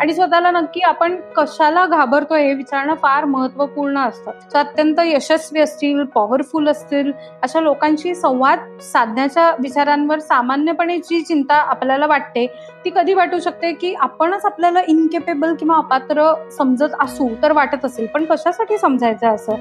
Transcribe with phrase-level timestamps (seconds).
[0.00, 4.30] आणि स्वतःला नक्की आपण कशाला घाबरतोय हे विचारणं फार महत्त्वपूर्ण असतं.
[4.54, 7.12] अत्यंत यशस्वी असतील पॉवरफुल असतील
[7.42, 12.46] अशा लोकांशी संवाद साधण्याच्या विचारांवर सामान्यपणे जी चिंता आपल्याला वाटते
[12.84, 18.06] ती कधी वाटू शकते की आपणच आपल्याला इनकेपेबल किंवा अपात्र समजत असू तर वाटत असेल
[18.06, 19.52] पण कशासाठी समजायचं असं?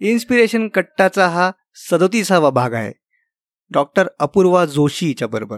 [0.00, 2.92] इन्स्पिरेशन कट्टाचा हा सदोतीसावा भाग आहे.
[3.70, 5.56] डॉक्टर अपूर्वा जोशीच्या बरोबर.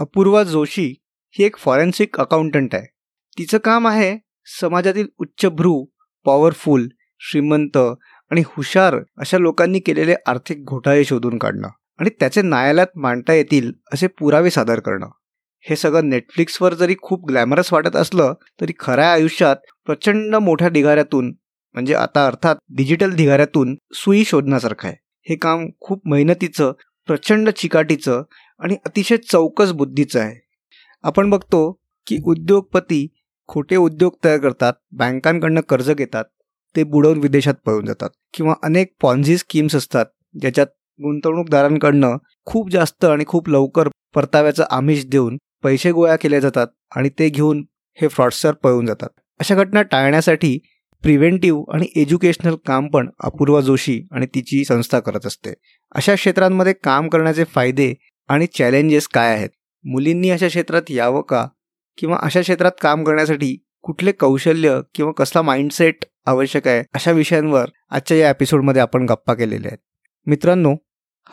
[0.00, 0.84] अपूर्वा जोशी
[1.34, 2.86] ही एक फॉरेन्सिक अकाउंटंट आहे.
[3.38, 4.16] तिचं काम आहे
[4.60, 5.84] समाजातील उच्चभ्रू
[6.26, 6.86] पॉवरफुल
[7.20, 11.68] श्रीमंत आणि हुशार अशा लोकांनी केलेले आर्थिक घोटाळे शोधून काढणं
[11.98, 15.08] आणि त्याचे न्यायालयात मांडता येतील असे पुरावे सादर करणं.
[15.64, 19.56] हे सगळं नेटफ्लिक्सवर जरी खूप ग्लॅमरस वाटत असलं तरी खऱ्या आयुष्यात
[19.86, 21.34] प्रचंड मोठ्या ढिगाऱ्यातून
[21.74, 24.96] म्हणजे आता अर्थात डिजिटल ढिगाऱ्यातून सुई शोधण्यासारखं आहे.
[25.28, 26.72] हे काम खूप मेहनतीचं
[27.08, 28.22] प्रचंड चिकाटीचं
[28.60, 30.34] आणि अतिशय चौकस बुद्धीचं आहे.
[31.04, 31.70] आपण बघतो
[32.06, 33.06] की उद्योगपती
[33.48, 36.24] खोटे उद्योग तयार करतात बँकांकडनं कर्ज घेतात
[36.74, 40.06] ते बुडवून विदेशात पळून जातात किंवा अनेक पॉन्झी स्कीम्स असतात
[40.40, 40.66] ज्याच्यात
[41.00, 47.28] गुंतवणूकदारांकडनं खूप जास्त आणि खूप लवकर परताव्याचं आमिष देऊन पैसे गोळा केले जातात आणि ते
[47.28, 47.64] घेऊन
[47.98, 49.08] हे फ्रॉडस्टर पळून जातात.
[49.40, 50.58] अशा घटना टाळण्यासाठी
[51.04, 55.52] प्रिव्हेंटिव्ह आणि एज्युकेशनल काम पण अपूर्वा जोशी आणि तिची संस्था करत असते.
[55.94, 57.92] अशा क्षेत्रांमध्ये काम करण्याचे फायदे
[58.30, 59.48] आणि चॅलेंजेस काय आहेत?
[59.84, 61.46] मुलींनी अशा क्षेत्रात यावं का?
[61.98, 66.82] किंवा अशा क्षेत्रात काम करण्यासाठी कुठले कौशल्य किंवा कसला माइंडसेट आवश्यक आहे?
[66.94, 69.78] अशा विषयांवर आजच्या या एपिसोडमध्ये आपण गप्पा केलेल्या आहेत.
[70.26, 70.74] मित्रांनो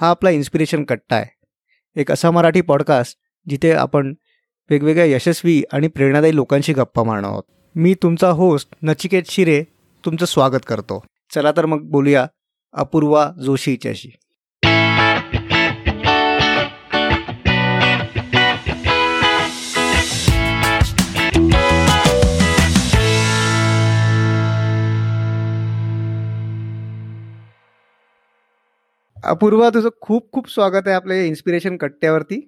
[0.01, 1.35] हा आपला इन्स्पिरेशन कट्टा आहे.
[1.95, 3.17] एक असा मराठी पॉडकास्ट
[3.49, 4.13] जिथे आपण
[4.69, 7.43] वेगवेगळ्या यशस्वी आणि प्रेरणादायी लोकांशी गप्पा मारणार आहोत.
[7.75, 9.63] मी तुमचा होस्ट नचिकेत शिरे
[10.05, 11.03] तुमचं स्वागत करतो.
[11.35, 12.27] चला तर मग बोलूया
[12.73, 14.09] अपूर्वा जोशी हिच्याशी
[29.25, 32.39] अपूर्वा तुझं खूप खूप स्वागत आहे आपल्या inspiration कट्ट्यावरती.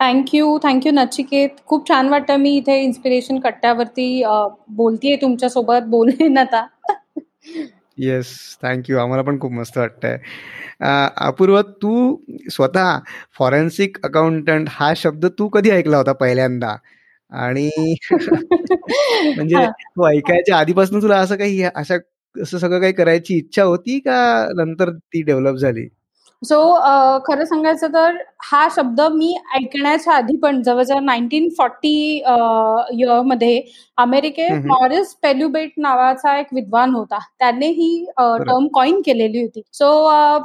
[0.00, 1.48] Thank you thank you Nachiket.
[1.66, 4.22] खूप छान वाटतं मी इथे इन्स्पिरेशन कट्ट्यावरती
[4.70, 6.66] बोलतीये तुमच्यासोबत बोलेन आता.
[7.98, 10.18] येस थँक्यू आम्हाला पण खूप मस्त वाटतंय.
[11.16, 12.16] अपूर्व तू
[12.50, 12.98] स्वतः
[13.38, 16.76] फॉरेन्सिक अकाउंटंट हा शब्द तू कधी ऐकला होता पहिल्यांदा?
[17.32, 17.70] आणि
[19.36, 21.96] म्हणजे तू ऐकायच्या आधीपासून तुला असं काही अशा
[22.36, 25.88] असं सगळं काही करायची इच्छा होती का नंतर ती डेव्हलप झाली?
[26.42, 26.56] सो
[27.26, 31.92] खरं सांगायचं तर हा शब्द मी ऐकण्याच्या आधी पण जवळजवळ नाईन्टीन फॉर्टी
[32.92, 33.60] इयरमध्ये
[33.98, 37.18] अमेरिकेत मॉरिस पेल्युबेट नावाचा एक विद्वान होता.
[37.38, 39.62] त्याने ही टर्म कॉइन केलेली होती.
[39.72, 39.88] सो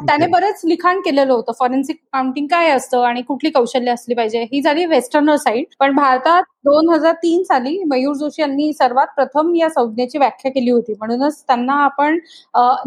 [0.08, 1.52] त्याने बरेच लिखाण केलेलं होतं.
[1.60, 6.44] फॉरेन्सिक अकाउंटिंग काय असतं आणि कुठली कौशल्य असली पाहिजे ही झाली वेस्टर्नर साईड पण भारतात
[6.66, 10.94] दोन हजार तीन साली मयूर जोशी यांनी सर्वात प्रथम या संज्ञेची व्याख्या केली होती.
[11.00, 12.18] म्हणूनच त्यांना आपण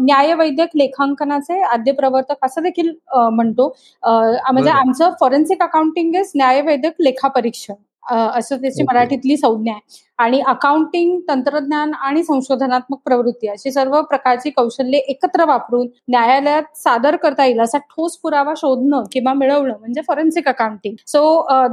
[0.01, 2.91] न्यायवैद्यक लेखांकनाचे आद्य प्रवर्तक असं देखील
[3.31, 3.67] म्हणतो.
[4.03, 7.73] म्हणजे आमचं फॉरेन्सिक अकाउंटिंग इज न्यायवैद्यक लेखापरीक्षण
[8.11, 10.01] असं त्याची मराठीतली संज्ञा आहे.
[10.19, 17.45] आणि अकाउंटिंग तंत्रज्ञान आणि संशोधनात्मक प्रवृत्ती अशी सर्व प्रकारची कौशल्ये एकत्र वापरून न्यायालयात सादर करता
[17.45, 21.23] येईल असा ठोस पुरावा शोधणं किंवा मिळवणं म्हणजे forensic accounting so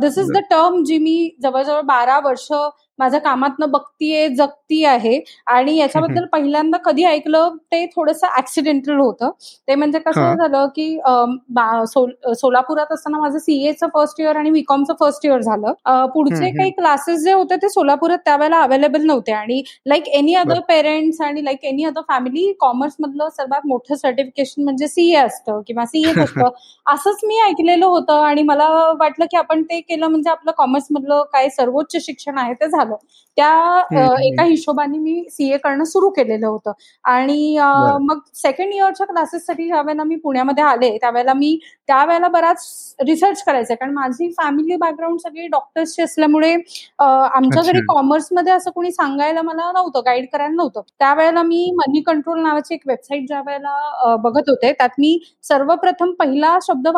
[0.00, 2.48] this is the term जी मी जवळजवळ बारा वर्ष
[3.00, 5.18] माझ्या कामातनं बघतीये जगती आहे.
[5.48, 9.30] आणि याच्याबद्दल पहिल्यांदा कधी ऐकलं ते थोडंसं ऍक्सिडेंटल होतं.
[9.68, 10.88] ते म्हणजे कसं झालं की
[12.36, 15.72] सोलापुरात असताना माझं सीएचं फर्स्ट इयर आणि बीकॉमचं फर्स्ट इयर झालं.
[16.14, 19.32] पुढचे काही क्लासेस जे होते ते सोलापुरात त्यावेळेला अवेलेबल नव्हते.
[19.32, 24.62] आणि लाईक एनी अदर पेरेंट्स आणि like any other family commerce मधलं सर्वात मोठं सर्टिफिकेशन
[24.64, 26.48] म्हणजे सीए असतं किंवा सीए असतं
[26.86, 28.68] असंच मी ऐकलेलं होतं आणि मला
[29.00, 32.89] वाटलं की आपण ते केलं म्हणजे आपलं कॉमर्स मधलं काय सर्वोच्च शिक्षण आहे ते झालं.
[32.90, 33.00] hago.
[33.36, 36.72] त्या एका हिशोबाने मी सीए करणं सुरू केलेलं होतं.
[37.04, 37.56] आणि
[38.00, 41.58] मग सेकंड इयरच्या क्लासेससाठी ज्यावेळेला मी पुण्यामध्ये आले त्यावेळेला मी
[41.88, 43.74] त्यावेळेला बराच रिसर्च करायचा.
[43.74, 46.52] कारण माझी फॅमिली बॅकग्राऊंड सगळी डॉक्टर्सची असल्यामुळे
[46.98, 50.80] आमच्या घरी कॉमर्समध्ये असं कोणी सांगायला मला नव्हतं गाईड करायला नव्हतं.
[50.98, 55.18] त्यावेळेला मी मनी कंट्रोल नावाची एक वेबसाईट ज्या वेळेला बघत होते त्यात मी
[55.48, 56.88] सर्वप्रथम पहिला शब्द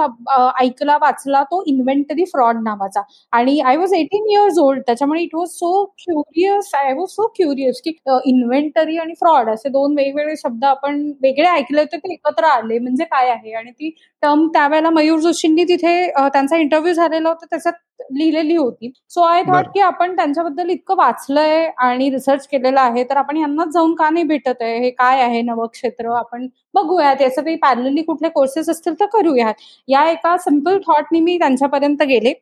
[0.60, 3.02] ऐकला वाचला तो इन्व्हेंटरी फ्रॉड नावाचा.
[3.32, 5.84] आणि I was eighteen years old त्याच्यामुळे it was so
[6.24, 7.90] curious I was so curious की
[8.26, 12.78] इन्व्हेंटरी आणि फ्रॉड असे दोन वेगवेगळे शब्द आपण वेगळे ऐकले होते ते एकत्र आले.
[12.78, 13.52] म्हणजे काय आहे?
[13.54, 13.90] आणि ती
[14.22, 15.94] टर्म त्यावेळेला मयूर जोशींनी तिथे
[16.28, 17.72] त्यांचा इंटरव्ह्यू झालेला होता त्याच्यात
[18.12, 18.90] लिहिलेली होती.
[19.10, 23.68] सो आय थॉट की आपण त्यांच्याबद्दल इतकं वाचलंय आणि रिसर्च केलेलं आहे तर आपण यांनाच
[23.74, 24.78] जाऊन का नाही भेटत आहे?
[24.78, 26.08] हे काय आहे नवं क्षेत्र?
[26.16, 27.20] आपण बघूयात.
[27.22, 29.54] याचं काही पॅरलली कुठले कोर्सेस असतील तर करूयात.
[29.88, 32.32] या एका सिंपल थॉटनी मी त्यांच्यापर्यंत गेले.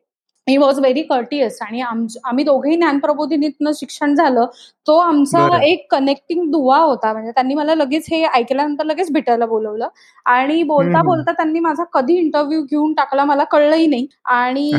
[0.47, 4.45] ही वॉज व्हेरी कर्टियस आणि आम्ही दोघेही ज्ञानप्रबोधिनीतनं शिक्षण झालं
[4.87, 7.11] तो आमचा एक कनेक्टिंग दुवा होता.
[7.13, 9.87] म्हणजे त्यांनी मला लगेच हे ऐकल्यानंतर लगेच भेटायला बोलवलं.
[10.25, 14.07] आणि बोलता बोलता त्यांनी माझा कधी इंटरव्ह्यू घेऊन टाकला मला कळलंही नाही.
[14.27, 14.71] आणि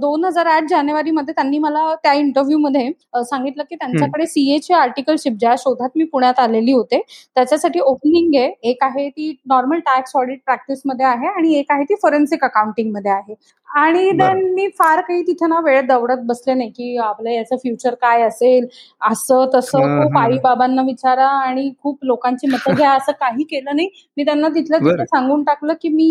[0.00, 2.90] दोन हजार आठ जानेवारीमध्ये त्यांनी मला त्या इंटरव्ह्यू मध्ये
[3.24, 7.00] सांगितलं की त्यांच्याकडे सीएचे आर्टिकलशिप ज्या शोधात मी पुण्यात आलेली होते
[7.36, 8.50] त्याच्यासाठी ओपनिंग आहे.
[8.62, 13.34] एक आहे ती नॉर्मल टॅक्स ऑडिट प्रॅक्टिसमध्ये आहे आणि एक आहे ती फॉरेन्सिक अकाउंटिंगमध्ये आहे.
[13.74, 17.94] आणि देन मी फार काही तिथे ना वेळ दौडत बसले नाही की आपलं याचं फ्युचर
[18.02, 18.66] काय असेल?
[19.02, 22.90] असं तसं खूप आई बाबांना विचारा आणि खूप लोकांची मतं घ्या.
[22.92, 23.88] असं काही केलं नाही.
[24.16, 26.06] मी त्यांना तिथलं तिथे सांगून टाकलं की मी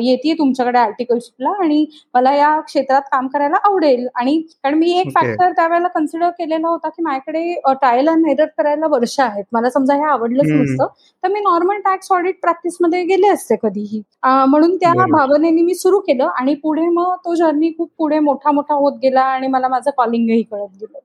[0.00, 1.84] येते तुमच्याकडे आर्टिकलशिपला आणि
[2.14, 4.06] मला या क्षेत्रात काम करायला आवडेल.
[4.14, 8.86] आणि कारण मी एक फॅक्टर त्यावेळेला कन्सिडर केलेला होता की माझ्याकडे ट्रायल अँड एरर करायला
[8.90, 9.44] वर्ष आहेत.
[9.52, 10.86] मला समजा हे आवडलंच नसतं.
[11.22, 14.02] तर मी नॉर्मल टॅक्स ऑडिट प्रॅक्टिसमध्ये गेले असते कधीही.
[14.24, 18.74] म्हणून त्या भावनेने मी सुरू केलं आणि पुढे मग तो जर्नी खूप पुढे मोठा मोठा
[18.74, 20.98] होत गेला आणि मला माझं कॉलिंगही कळत गेलं.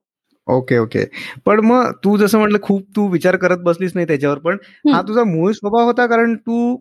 [0.48, 1.04] Okay okay.
[1.46, 4.58] पण मग तू जसं म्हटलं खूप तू विचार करत बसलीस नाही त्याच्यावर पण
[4.92, 6.78] हा तुझा मूळ स्वभाव होता कारण तू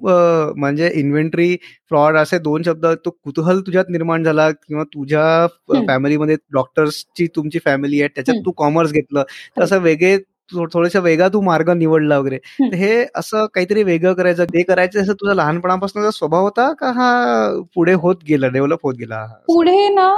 [0.56, 1.56] म्हणजे इन्व्हेंटरी
[1.90, 5.46] फ्रॉड असे दोन शब्द तो कुतूहल तुझ्यात निर्माण झाला किंवा तुझ्या
[5.88, 9.22] फॅमिलीमध्ये डॉक्टर्सची तुमची फॅमिली आहे त्याच्यात तू कॉमर्स घेतलं.
[9.60, 10.16] तसं वेगळे
[10.74, 12.38] थोडासा वेगळा तू मार्ग निवडला वगैरे.
[12.74, 13.04] हे.
[13.14, 17.10] असं काहीतरी वेगळं करायचं ते करायचं असं तुझा लहानपणापासून स्वभाव होता का हा
[17.74, 20.08] पुढे होत गेला डेव्हलप होत गेला पुढे ना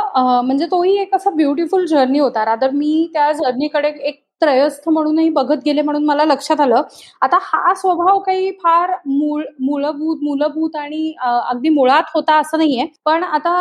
[0.44, 2.44] म्हणजे तोही एक असा ब्युटिफुल जर्नी होता.
[2.44, 6.82] रादर मी त्या जर्नीकडे एक त्रयस्थ म्हणूनही बघत गेले म्हणून मला लक्षात आलं.
[7.22, 12.86] आता हा स्वभाव काही फार मूळ मूलभूत मूलभूत आणि अगदी मुळात होता असं नाहीये.
[13.04, 13.54] पण आता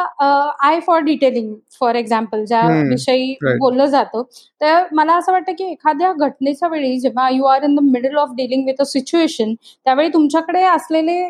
[0.62, 4.24] eye for detailing for example ज्या विषयी बोललं जातं
[4.62, 8.29] तर मला असं वाटतं की एखाद्या घटनेच्या वेळी जेव्हा you are in the middle of
[8.38, 9.53] dealing with a situation
[9.85, 11.21] त्यावेळी तुमच्याकडे असलेले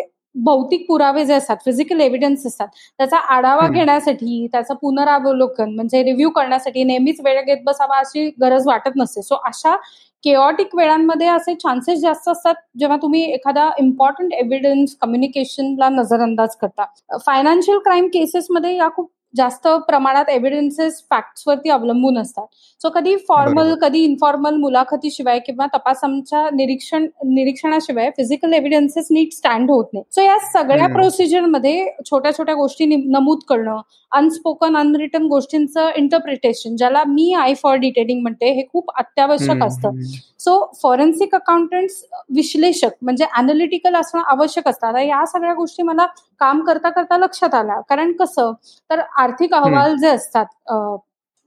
[0.43, 2.67] भौतिक पुरावे जे असतात फिजिकल एव्हिडन्स असतात
[2.97, 8.95] त्याचा आढावा घेण्यासाठी त्याचं पुनरावलोकन म्हणजे रिव्ह्यू करण्यासाठी नेहमीच वेळ घेत बसावा अशी गरज वाटत
[8.95, 9.21] नसते.
[9.21, 9.75] सो अशा
[10.23, 16.85] केऑटिक वेळांमध्ये असे चान्सेस जास्त असतात जेव्हा तुम्ही एखादा इम्पॉर्टंट एव्हिडन्स कम्युनिकेशनला नजरअंदाज करता.
[17.25, 22.45] फायनान्शियल क्राईम केसेसमध्ये या खूप जास्त प्रमाणात एव्हिडन्सेस फॅक्ट्सवरती अवलंबून असतात.
[22.81, 29.85] सो कधी फॉर्मल कधी इन्फॉर्मल मुलाखतीशिवाय किंवा तपासांच्या निरीक्षण निरीक्षणाशिवाय फिजिकल एव्हिडन्सेस नीट स्टँड होत
[29.93, 30.03] नाही.
[30.11, 33.81] सो या सगळ्या प्रोसिजरमध्ये छोट्या छोट्या गोष्टी नमूद करणं
[34.11, 40.01] अनस्पोकन अनरिटन गोष्टींचं इंटरप्रिटेशन ज्याला मी आय फॉर डिटेलिंग म्हणते हे खूप अत्यावश्यक असतं.
[40.39, 42.03] सो फॉरेन्सिक अकाउंटंट्स
[42.35, 44.97] विश्लेषक म्हणजे अनालिटिकल असणं आवश्यक असतं.
[44.97, 46.05] या सगळ्या गोष्टी मला
[46.41, 47.79] काम करता करता लक्षात आल्या.
[47.89, 48.51] कारण कसं?
[48.89, 50.71] तर आर्थिक अहवाल जे असतात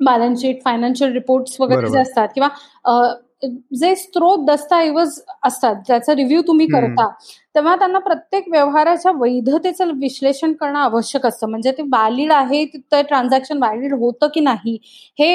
[0.01, 2.49] बॅलन्स शीट फायनान्शियल रिपोर्ट्स वगैरे जे असतात किंवा
[3.73, 7.09] जे स्त्रोत दस्तऐवज असतात ज्याचा रिव्ह्यू तुम्ही करता
[7.55, 11.49] तेव्हा त्यांना प्रत्येक व्यवहाराच्या वैधतेचं विश्लेषण करणं आवश्यक असतं.
[11.51, 14.77] म्हणजे ते व्हॅलिड आहे तर ट्रान्झॅक्शन व्हॅलिड होतं की नाही
[15.19, 15.31] हे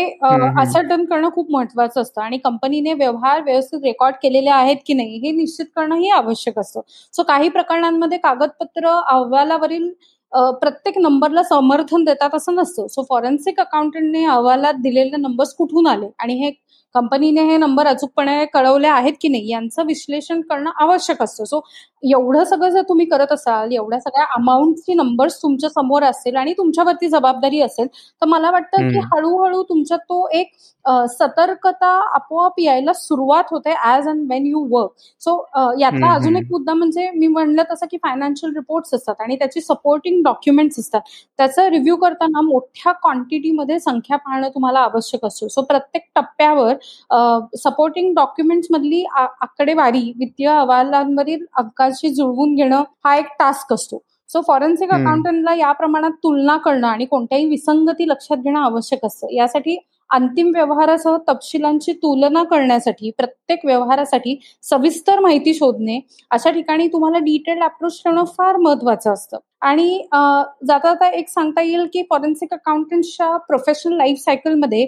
[0.62, 2.22] असर्टन करणं खूप महत्वाचं असतं.
[2.22, 6.82] आणि कंपनीने व्यवहार व्यवस्थित रेकॉर्ड केलेले आहेत की नाही हे निश्चित करणंही आवश्यक असतं.
[7.14, 9.92] सो काही प्रकरणांमध्ये कागदपत्र अहवालावरील
[10.62, 12.88] प्रत्येक नंबरला समर्थन देतात असं नसतं.
[12.88, 16.08] सो फॉरेन्सिक अकाउंटंटने अहवालात दिलेले नंबर्स कुठून आले?
[16.20, 16.52] आणि हे
[16.95, 21.44] कंपनीने हे नंबर अचूकपणे कळवले आहेत की नाही यांचं विश्लेषण करणं आवश्यक असतं.
[21.45, 21.62] सो
[22.03, 27.62] एवढं सगळं जर तुम्ही करत असाल एवढ्या सगळ्या अमाऊंटची नंबर्स तुमच्यासमोर असेल आणि तुमच्यावरती जबाबदारी
[27.62, 30.51] असेल तर मला वाटतं की हळूहळू तुमच्यात तो एक
[31.10, 34.91] सतर्कता आपोआप यायला सुरुवात होते as and when you work
[35.22, 35.36] so
[35.79, 40.22] याचा अजून एक मुद्दा म्हणजे मी म्हणलं तसं की फायनान्शियल रिपोर्ट्स असतात आणि त्याची सपोर्टिंग
[40.24, 41.01] डॉक्युमेंट्स असतात.
[41.39, 45.48] त्याचा रिव्ह्यू करताना मोठ्या क्वांटिटीमध्ये संख्या पाहणं तुम्हाला आवश्यक असतो.
[45.48, 46.74] सो प्रत्येक टप्प्यावर
[47.58, 54.01] सपोर्टिंग डॉक्युमेंट्स मधली आकडेवारी वित्तीय अहवालांवरील अंकाशी जुळवून घेणं हा एक टास्क असतो.
[54.30, 59.27] सो फॉरेन्सिक अकाउंटंटला या प्रमाणात तुलना करणं आणि कोणत्याही विसंगती लक्षात घेणं आवश्यक असतं.
[59.34, 59.77] यासाठी
[60.15, 66.00] अंतिम व्यवहारासह तपशिलांची तुलना करण्यासाठी प्रत्येक व्यवहारासाठी सविस्तर माहिती शोधणे
[66.31, 69.38] अशा ठिकाणी तुम्हाला डिटेल अप्रोच करणं फार महत्वाचं असतं.
[69.62, 74.86] आणि जाता जाता एक सांगता येईल की फॉरेन्सिक अकाउंटंटच्या प्रोफेशनल लाईफ सायकलमध्ये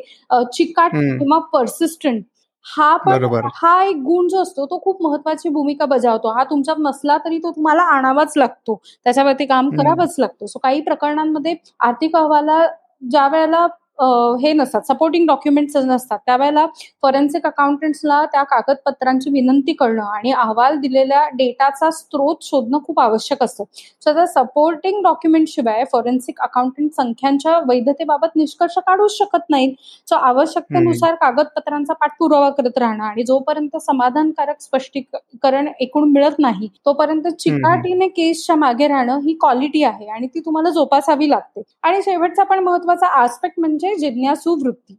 [0.54, 2.24] चिकाट किंवा पर्सिस्टंट
[2.66, 3.24] हा पण
[3.56, 6.30] हा एक गुण जो असतो तो खूप महत्वाची भूमिका बजावतो.
[6.38, 8.76] हा तुमच्यात नसला तरी तो तुम्हाला आणावाच लागतो.
[9.06, 10.46] त्याच्यावरती काम करावंच लागतो.
[10.48, 12.66] सो काही प्रकरणांमध्ये आर्थिक अहवाला
[13.10, 13.66] ज्या वेळेला
[14.42, 14.82] हे नसतात.
[14.88, 16.20] सपोर्टिंग डॉक्युमेंट्स नसतात.
[16.26, 16.66] त्यावेळेला
[17.04, 23.64] फॉरेन्सिक अकाउंटंट्सला त्या कागदपत्रांची विनंती करणं आणि अहवाल दिलेल्या डेटाचा स्रोत शोधणं खूप आवश्यक असतं.
[24.04, 29.74] सो त्या सपोर्टिंग डॉक्युमेंट शिवाय फॉरेन्सिक अकाउंटंट संख्यांच्या वैधतेबाबत निष्कर्ष काढूच शकत नाहीत.
[30.08, 38.08] सो आवश्यकतेनुसार कागदपत्रांचा पाठपुरावा करत राहणं आणि जोपर्यंत समाधानकारक स्पष्टीकरण एकूण मिळत नाही तोपर्यंत चिकाटीने
[38.10, 41.62] केसच्या मागे राहणं ही क्वालिटी आहे आणि ती तुम्हाला जोपासावी लागते.
[41.84, 44.98] आणि शेवटचा पण महत्त्वाचा आस्पेक्ट म्हणजे जिज्ञासू वृत्ती.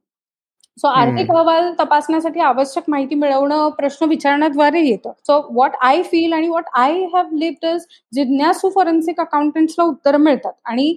[0.79, 5.13] सो आर्थिक अहवाल तपासण्यासाठी आवश्यक माहिती मिळवणं प्रश्न विचारण्याद्वारे येतं.
[5.27, 10.53] सो व्हॉट आय फील आणि what I have lived is जिज्ञासू forensic अकाउंटंट्सला उत्तर मिळतात.
[10.65, 10.95] आणि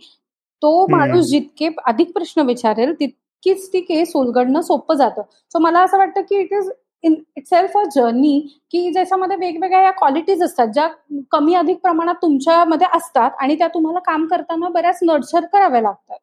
[0.61, 5.21] तो माणूस जितके अधिक प्रश्न विचारेल तितकीच ती केस उलगडणं सोपं जातं.
[5.53, 6.69] सो मला असं वाटतं की it is
[7.03, 7.13] in
[7.47, 8.39] itself a journey
[8.71, 10.87] की ज्याच्यामध्ये वेगवेगळ्या या क्वालिटीज असतात ज्या
[11.31, 16.17] कमी अधिक प्रमाणात तुमच्यामध्ये असतात आणि त्या तुम्हाला काम करताना बऱ्याच नर्चर कराव्या लागतात.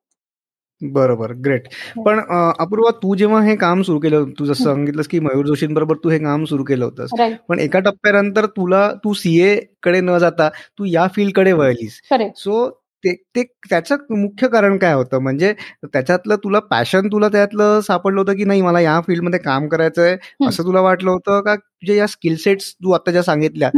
[0.81, 1.67] बरोबर ग्रेट
[1.97, 2.03] हो.
[2.05, 2.19] पण
[2.59, 6.19] अपूर्वा तू जेव्हा हे काम सुरू केलं तू जसं सांगितलंस की मयूर जोशींबरोबर तू हे
[6.19, 7.11] काम सुरू केलं होतंस.
[7.49, 12.01] पण एका टप्प्यानंतर तुला तू सीए कडे न जाता तू या फील्डकडे वळलीस.
[12.37, 12.69] सो
[13.05, 15.19] ते ते त्याचं मुख्य कारण काय होतं?
[15.23, 15.53] म्हणजे
[15.85, 20.17] त्याच्यातलं तुला पॅशन तुला त्यातलं सापडलं होतं की नाही मला या फील्डमध्ये काम करायचंय?
[20.49, 21.41] असं तुला वाटलं होतं?
[21.41, 23.71] का तुझ्या या स्किल सेट्स तू आता ज्या सांगितल्या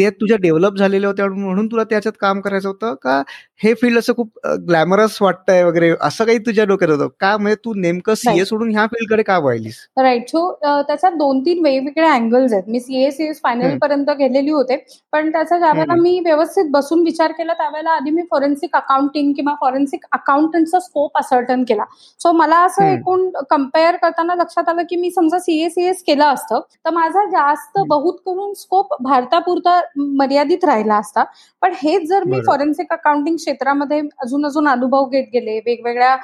[0.00, 2.94] ते तुझ्या डेव्हलप झालेले होते म्हणून तुला त्याच्यात काम करायचं होतं?
[2.94, 3.22] का
[3.62, 4.38] हे फील्ड असं खूप
[4.68, 7.08] ग्लॅमरस वाटतंय वगैरे असं काही तुझ्या डोक्यात होतं?
[7.20, 11.62] का म्हणजे तू नेमकं सीए सोडून ह्या फील्डकडे का वाहिलीस राईट सो त्याच्यात दोन तीन
[11.64, 12.64] वेगवेगळे अँगल्स आहेत.
[12.68, 14.76] मी सीए सीएस फायनल पर्यंत गेलेली होते.
[15.12, 20.04] पण त्याचा ज्यावेळेला मी व्यवस्थित बसून विचार केला त्यावेळेला आधी मी फॉरेन्सिक अकाउंटिंग किंवा फॉरेन्सिक
[20.12, 21.84] अकाउंटंटचा स्कोप असर्टन केला.
[22.20, 26.60] सो मला असं एकूण कंपेअर करताना लक्षात आलं की मी समजा सीए सीएस केलं असतं
[26.84, 31.24] तर माझा जास्त बहुत करून स्कोप भारतापुरता मर्यादित राहिला असता.
[31.62, 36.16] पण हेच जर मी फॉरेन्सिक अकाउंटिंग क्षेत्रामध्ये अजून अजून अनुभव घेत गेले वेगवेगळ्या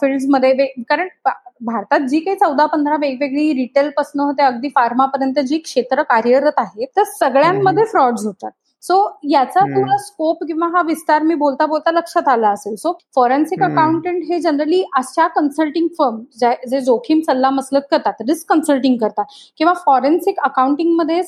[0.00, 1.08] फील्डमध्ये कारण
[1.64, 6.88] भारतात जी काही चौदा पंधरा वेगवेगळी रिटेल पासून होते अगदी फार्मापर्यंत जी क्षेत्र कार्यरत आहेत
[6.96, 8.50] तर सगळ्यांमध्ये फ्रॉड्स होतात.
[8.82, 8.96] सो
[9.30, 12.74] याचा तुला स्कोप किंवा हा विस्तार मी बोलता बोलता लक्षात आला असेल.
[12.76, 18.96] सो फॉरेन्सिक अकाउंटंट हे जनरली अशा कन्सल्टिंग फर्म जे जोखीम सल्ला मसलत करतात रिस्क कन्सल्टिंग
[18.98, 19.24] करतात.
[19.58, 21.20] किंवा फॉरेन्सिक अकाउंटिंगमध्ये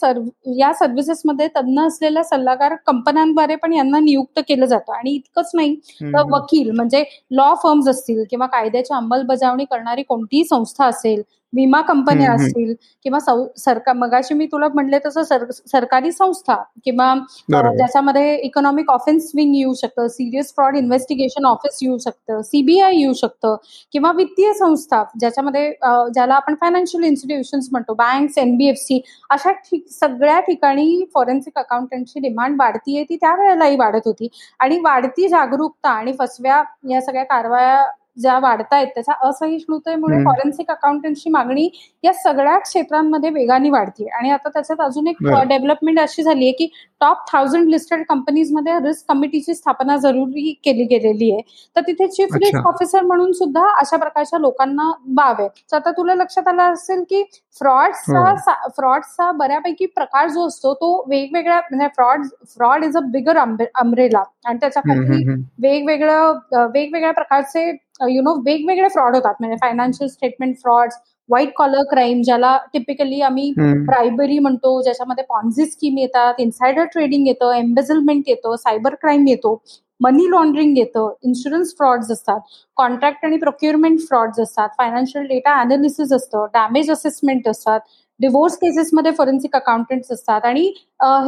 [0.59, 4.93] या सर्व्हिसेसमध्ये तज्ञ असलेल्या सल्लागार कंपन्यांद्वारे पण यांना नियुक्त केलं जातं.
[4.93, 10.87] आणि इतकंच नाही तर वकील म्हणजे लॉ फर्म्स असतील किंवा कायद्याची अंमलबजावणी करणारी कोणतीही संस्था
[10.87, 13.19] असेल विमा कंपन्या असतील किंवा
[13.57, 15.23] सरकार मगाशी मी तुला म्हणले तसं
[15.67, 16.55] सरकारी संस्था
[16.85, 17.15] किंवा
[17.51, 23.57] ज्याच्यामध्ये इकॉनॉमिक ऑफेन्स विंग येऊ शकतं सिरियस फ्रॉड इन्व्हेस्टिगेशन ऑफिस येऊ शकतं सीबीआय येऊ शकतं
[23.93, 25.71] किंवा वित्तीय संस्था ज्याच्यामध्ये
[26.15, 29.53] ज्याला आपण फायनान्शियल इन्स्टिट्यूशन्स म्हणतो बँक्स एनबीएफसी अशा
[29.91, 34.29] सगळ्या ठिकाणी फॉरेन्सिक अकाउंटंटची डिमांड वाढतीये ती त्यावेळेलाही वाढत होती.
[34.61, 37.85] आणि वाढती जागरूकता आणि फसव्या या सगळ्या कारवाया
[38.17, 41.69] ज्या वाढतायत त्याच्या असहिष्णुतेमुळे फॉरेन्सिक अकाउंटंटची मागणी
[42.05, 46.69] या सगळ्या क्षेत्रांमध्ये वेगाने वाढते आणि आता त्याच्यात अजून एक डेव्हलपमेंट अशी झाली आहे की
[47.01, 51.43] टॉप थाउजंड लिस्टेड कंपनीजमध्ये रिस्क कमिटीची स्थापना जरुरी केली गेलेली आहे.
[51.77, 55.49] तर तिथे चीफ रिस्क ऑफिसर म्हणून सुद्धा अशा प्रकारच्या लोकांना बाव आहे.
[55.73, 57.23] तर आता तुला लक्षात आलं असेल की
[57.61, 64.23] फ्रॉडचा फ्रॉडचा बऱ्यापैकी प्रकार जो असतो तो वेगवेगळ्या म्हणजे fraud fraud is a bigger umbrella
[64.47, 65.25] आणि त्याच्याखाली
[65.61, 67.71] वेगवेगळं वेगवेगळ्या प्रकारचे
[68.11, 69.35] यु नो वेगवेगळे फ्रॉड होतात.
[69.41, 70.91] म्हणजे financial statement fraud
[71.29, 77.53] white collar crime ज्याला टिपिकली आम्ही ब्रायबरी म्हणतो ज्याच्यामध्ये पॉन्झी स्कीम येतात इन्सायडर ट्रेडिंग येतं
[77.55, 79.61] एम्बेझलमेंट येतं सायबर क्राईम येतो
[80.01, 82.41] मनी लॉन्ड्रिंग येतं इन्शुरन्स फ्रॉड्स असतात
[82.77, 87.81] कॉन्ट्रॅक्ट आणि प्रोक्युरमेंट फ्रॉड्स असतात फायनान्शियल डेटा अनालिसिस असतं डॅमेज असेसमेंट असतात
[88.21, 90.45] डिवोर्स केसेसमध्ये फॉरेन्सिक अकाउंटंट्स असतात.
[90.45, 90.73] आणि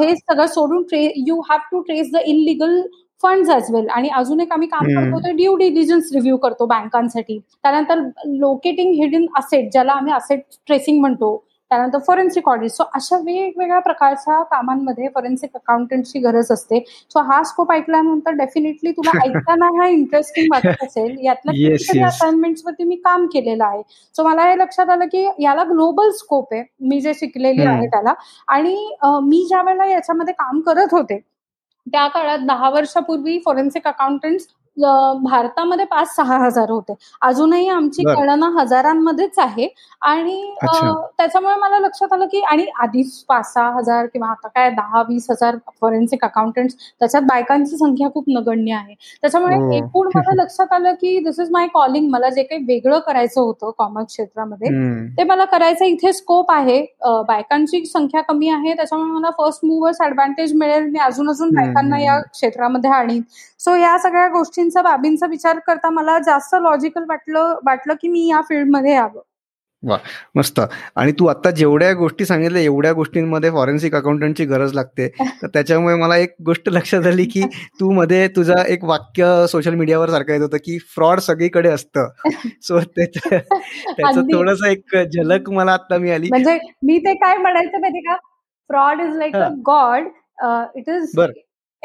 [0.01, 2.81] हे सगळं सोडून tray you have to trace the illegal
[3.25, 7.39] fund well आणि अजून एक आम्ही काम करतो तर ड्यू डिलिजन्स रिव्ह्यू करतो बँकांसाठी.
[7.63, 11.37] त्यानंतर लोकेटिंग हिडन असेट ज्याला आम्ही असेट ट्रेसिंग म्हणतो
[11.71, 16.79] त्यानंतर फॉरेन्सिक ऑडिट सो अशा वेगवेगळ्या प्रकारच्या कामांमध्ये फॉरेन्सिक अकाउंटंटची गरज असते.
[17.13, 21.17] सो हा स्कोप ऐकल्यानंतर डेफिनेटली तुला ऐकताना हा इंटरेस्टिंग वाटत असेल.
[21.25, 23.83] यातल्या असाइनमेंट वरती मी काम केलेलं आहे.
[24.17, 26.63] सो मला हे लक्षात आलं की याला ग्लोबल स्कोप आहे.
[26.81, 28.15] मी जे शिकलेली आहे त्याला.
[28.49, 28.77] आणि
[29.23, 31.19] मी ज्या वेळेला याच्यामध्ये काम करत होते
[31.87, 34.41] त्या काळात दहा वर्षापूर्वी फॉरेन्सिक अकाउंटंट
[34.77, 36.95] भारतामध्ये पाच सहा हजार होते.
[37.23, 39.69] अजूनही आमची गणना हजारांमध्येच आहे.
[40.03, 40.55] आणि
[41.19, 45.27] त्याच्यामुळे मला लक्षात आलं की आणि आधीच पाच सहा हजार किंवा आता काय दहा वीस
[45.31, 48.95] हजार फॉरेन्सिक अकाउंटंट त्याच्यात बायकांची संख्या खूप नगण्य आहे.
[49.23, 49.71] त्याच्यामुळे हो.
[49.75, 53.71] एकूण मला लक्षात आलं की दिस इज माय कॉलिंग मला जे काही वेगळं करायचं होतं
[53.79, 54.69] कॉमर्स क्षेत्रामध्ये
[55.19, 56.81] ते मला करायचं इथे स्कोप आहे.
[57.29, 58.75] बायकांची संख्या कमी आहे.
[58.75, 60.91] त्याच्यामुळे मला फर्स्ट मुव्हर्स ऍडव्हान्टेज मिळेल.
[60.91, 63.23] मी अजून अजून बायकांना या क्षेत्रामध्ये आणीन.
[63.61, 68.27] सो या सगळ्या गोष्टी गोष्टींचा बाबींचा विचार करता मला जास्त लॉजिकल वाटलं वाटलं की मी
[68.29, 69.21] या फील्डमध्ये यावं.
[69.83, 69.97] वा
[70.35, 70.61] मस्त.
[70.97, 75.09] आणि तू आता जेवढ्या गोष्टी सांगितल्या एवढ्या गोष्टींमध्ये फॉरेन्सिक अकाउंटंटची गरज लागते.
[75.43, 77.43] तर त्याच्यामुळे मला एक गोष्ट लक्षात आली की
[77.81, 82.09] तू मध्ये तुझा एक वाक्य सोशल मीडियावर सारखं येत होतं की फ्रॉड सगळीकडे असतं.
[82.63, 86.29] सो त्याचं थोडस एक झलक मला आता मिळाली.
[86.31, 88.17] म्हणजे मी ते काय म्हणायचं माहिती का?
[88.71, 90.09] Fraud is like a god
[90.77, 91.13] it is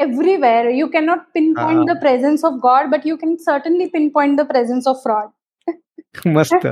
[0.00, 1.18] you cannot
[1.54, 5.28] pinpoint the presence of God but you can certainly pinpoint the presence of fraud
[6.26, 6.66] मस्त.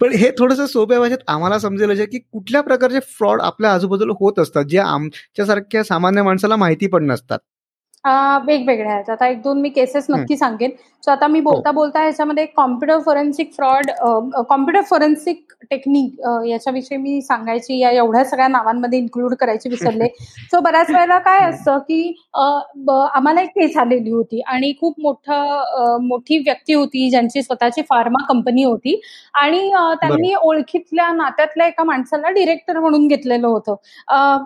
[0.00, 4.64] पण हे थोडस सोप्या भाषेत आम्हाला समजेल की कुठल्या प्रकारचे फ्रॉड आपल्या आजूबाजूला होत असतात
[4.64, 7.38] जे आमच्यासारख्या सामान्य माणसाला माहिती पण नसतात.
[8.04, 9.10] वेगवेगळ्या आहेत.
[9.10, 10.70] आता एक दोन मी केसेस नक्की सांगेन.
[11.02, 11.74] सो आता मी बोलता हो.
[11.74, 13.90] बोलता ह्याच्यामध्ये computer forensic fraud
[14.48, 20.06] computer forensic technique याच्याविषयी मी सांगायची या एवढ्या सगळ्या नावांमध्ये इन्क्लूड करायची विसरले.
[20.50, 26.38] सो बऱ्याच वेळेला काय असतं की आम्हाला एक केस आलेली होती आणि खूप मोठं मोठी
[26.38, 29.00] व्यक्ती होती ज्यांची स्वतःची फार्मा कंपनी होती
[29.34, 29.68] आणि
[30.02, 33.74] त्यांनी ओळखीतल्या नात्यातल्या एका माणसाला डिरेक्टर म्हणून घेतलेलं होतं.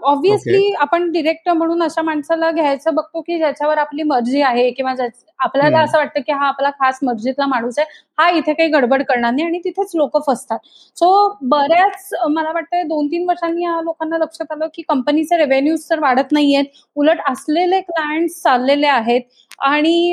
[0.04, 4.94] ऑब्व्हियसली आपण डिरेक्टर म्हणून अशा माणसाला घ्यायचं बघतो की ज्याच्यावर आपली मर्जी आहे किंवा
[5.40, 9.32] आपल्याला असं वाटतं की हा आपला खास मर्जीतला माणूस आहे हा इथे काही गडबड करणार
[9.32, 10.58] नाही आणि तिथेच लोक फसतात.
[10.96, 15.98] सो बऱ्याच मला वाटतं दोन तीन वर्षांनी या लोकांना लक्षात आलं की कंपनीचे रेव्हेन्यूज तर
[16.00, 16.64] वाढत नाहीयेत
[16.96, 19.20] उलट असलेले क्लायंट चाललेले आहेत
[19.64, 20.12] आणि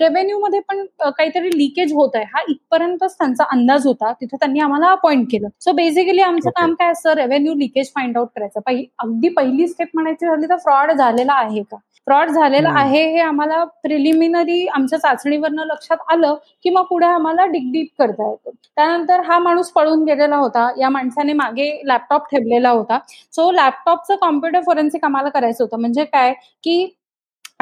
[0.00, 2.24] रेव्हेन्यू मध्ये पण काहीतरी लिकेज होत आहे.
[2.24, 5.48] हा इथपर्यंतच त्यांचा अंदाज होता तिथे त्यांनी आम्हाला अपॉइंट केलं.
[5.60, 8.60] सो बेसिकली आमचं काम काय असतं रेव्हेन्यू लिकेज फाइंड आउट करायचं.
[8.98, 11.76] अगदी पहिली स्टेप म्हणायची झाली तर फ्रॉड झालेला आहे का?
[12.06, 17.88] फ्रॉड झालेला आहे हे आम्हाला प्रिलिमिनरी आमच्या चाचणीवरनं लक्षात आलं की मग पुढे आम्हाला डिगडीप
[17.98, 18.50] करता येतं.
[18.76, 20.68] त्यानंतर हा माणूस पळून गेलेला होता.
[20.78, 22.98] या माणसाने मागे लॅपटॉप ठेवलेला होता.
[23.32, 25.80] सो लॅपटॉपचं कॉम्प्युटर फोरेन्सिक आम्हाला करायचं होतं.
[25.80, 26.32] म्हणजे काय?
[26.64, 26.84] की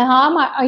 [0.00, 0.62] हा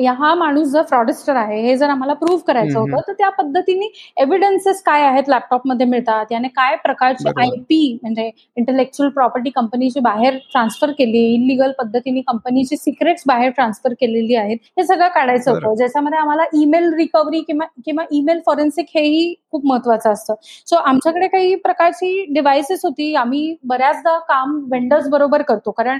[0.00, 3.86] या हा माणूस जर फ्रॉडिस्टर आहे हे जर आम्हाला प्रूव्ह करायचं होतं तर त्या पद्धतीने
[4.16, 6.26] एव्हिडन्सेस काय आहेत लॅपटॉपमध्ये मिळतात?
[6.30, 12.76] याने काय प्रकारची आय पी म्हणजे इंटेलेक्च्युअल प्रॉपर्टी कंपनीची बाहेर ट्रान्सफर केली इलिगल पद्धतीने कंपनीची
[12.76, 15.74] सिक्रेट्स बाहेर ट्रान्सफर केलेली आहेत हे सगळं काढायचं होतं.
[15.76, 20.34] ज्याच्यामध्ये आम्हाला ईमेल रिकव्हरी किंवा किंवा ईमेल फॉरेन्सिक हेही खूप महत्वाचं असतं.
[20.66, 23.14] सो आमच्याकडे काही प्रकारची डिव्हाइसेस होती.
[23.14, 25.70] आम्ही बऱ्याचदा काम वेंडर्स बरोबर करतो.
[25.70, 25.98] कारण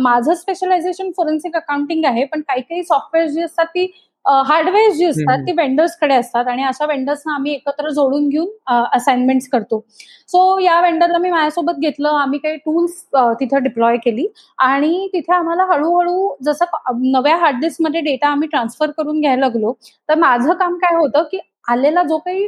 [0.00, 3.90] माझं स्पेशलायझेशन फॉरेन्सिक अकाउंटिंग आहे पण काही काही सॉफ्टवेअर जी असतात ती
[4.24, 8.48] हार्डवेअर जी असतात ती वेंडर्सकडे असतात आणि अशा वेंडर्सना आम्ही एकत्र जोडून घेऊन
[8.94, 9.78] असाइनमेंट करतो.
[10.28, 13.02] सो या वेंडरला मी माझ्यासोबत घेतलं आम्ही काही टूल्स
[13.40, 14.26] तिथे डिप्लॉय केली
[14.58, 16.64] आणि तिथे आम्हाला हळूहळू जसं
[17.12, 19.72] नव्या हार्डडिस्कमध्ये डेटा आम्ही ट्रान्सफर करून घ्यायला लागलो
[20.08, 21.38] तर माझं काम काय होतं की
[21.70, 22.46] आलेला जो काही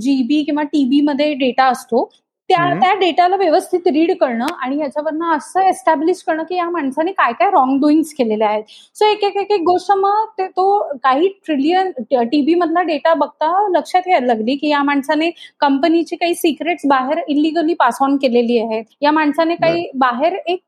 [0.00, 2.08] जीबी किंवा टीबी मध्ये डेटा असतो
[2.48, 7.32] त्या त्या डेटाला व्यवस्थित रीड करणं आणि याच्यावरनं असं एस्टॅब्लिश करणं की या माणसाने काय
[7.38, 8.62] काय रॉंग डुईंग्स केलेले आहेत.
[8.96, 13.50] सो एक एक एक एक गोष्ट मग ते तो काही ट्रिलियन टीबी मधला डेटा बघता
[13.76, 15.30] लक्षात यायला लागली की या माणसाने
[15.60, 18.84] कंपनीची काही सिक्रेट्स बाहेर इलिगली पास ऑन केलेली आहेत.
[19.02, 20.60] या माणसाने काही बाहेर एक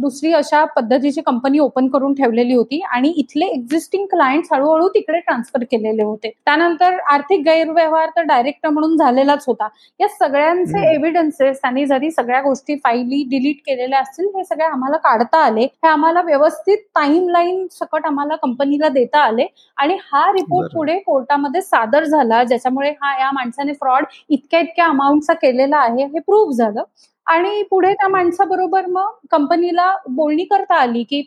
[0.00, 5.64] दुसरी अशा पद्धतीची कंपनी ओपन करून ठेवलेली होती आणि इथले एक्झिस्टिंग क्लायंट हळूहळू तिकडे ट्रान्सफर
[5.70, 6.30] केलेले होते.
[6.44, 9.68] त्यानंतर आर्थिक गैरव्यवहार तर डायरेक्ट म्हणून झालेलाच होता.
[10.00, 15.38] या सगळ्यांचे एव्हिडन्सेस त्यांनी जरी सगळ्या गोष्टी फाईली डिलीट केलेल्या असतील हे सगळे आम्हाला काढता
[15.44, 15.64] आले.
[15.64, 19.46] हे आम्हाला व्यवस्थित टाइम लाईन सकट आम्हाला कंपनीला देता आले.
[19.76, 25.34] आणि हा रिपोर्ट पुढे कोर्टामध्ये सादर झाला ज्याच्यामुळे हा या माणसाने फ्रॉड इतक्या इतक्या अमाऊंटचा
[25.34, 26.82] केलेला आहे हे प्रूव्ह झालं.
[27.28, 31.22] आणि पुढे त्या माणसाबरोबर मग कंपनीला बोलणी करता आली की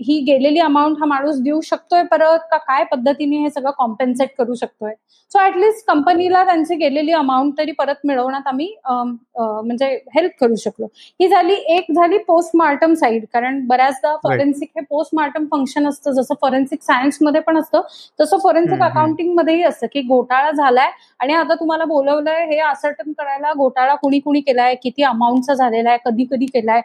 [0.00, 4.54] ही गेलेली अमाऊंट हा माणूस देऊ शकतोय परत का काय पद्धतीने हे सगळं कॉम्पेन्सेट करू
[4.54, 4.92] शकतोय?
[5.30, 10.86] सो ऍटलिस्ट कंपनीला त्यांची गेलेली अमाऊंट तरी परत मिळवण्यात आम्ही म्हणजे हेल्प करू शकलो.
[11.20, 16.12] ही झाली एक झाली पोस्टमार्टम साईड कारण बऱ्याचदा फॉरेन्सिक हे पोस्टमार्टम फंक्शन असतं.
[16.12, 17.80] जसं फॉरेन्सिक सायन्समध्ये पण असतं
[18.20, 23.52] तसं फॉरेन्सिक अकाउंटिंग मध्येही असतं की घोटाळा झालाय आणि आता तुम्हाला बोलवलंय हे असर्टन करायला
[23.54, 26.80] घोटाळा कुणी कुणी केलाय किती अमाऊंटचा झालेला आहे कधी कधी केलाय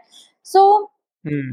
[0.45, 0.63] सो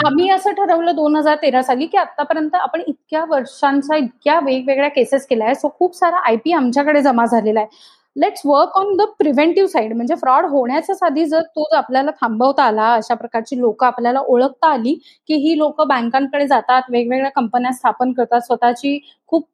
[0.07, 5.27] आम्ही असं ठरवलं दोन हजार तेरा साली की आतापर्यंत आपण इतक्या वर्षांचा इतक्या वेगवेगळ्या केसेस
[5.27, 7.69] केल्या आहे सो खूप सारा आयपी आमच्याकडे जमा झालेला आहे.
[8.21, 12.93] Let's work on the preventive side म्हणजे फ्रॉड होण्याच्या आधी जर तो आपल्याला थांबवता आला
[12.95, 14.95] अशा प्रकारची लोक आपल्याला ओळखता आली
[15.29, 19.45] की ही लोक बँकांकडे जातात वेगवेगळ्या कंपन्या स्थापन करतात स्वतःची खूप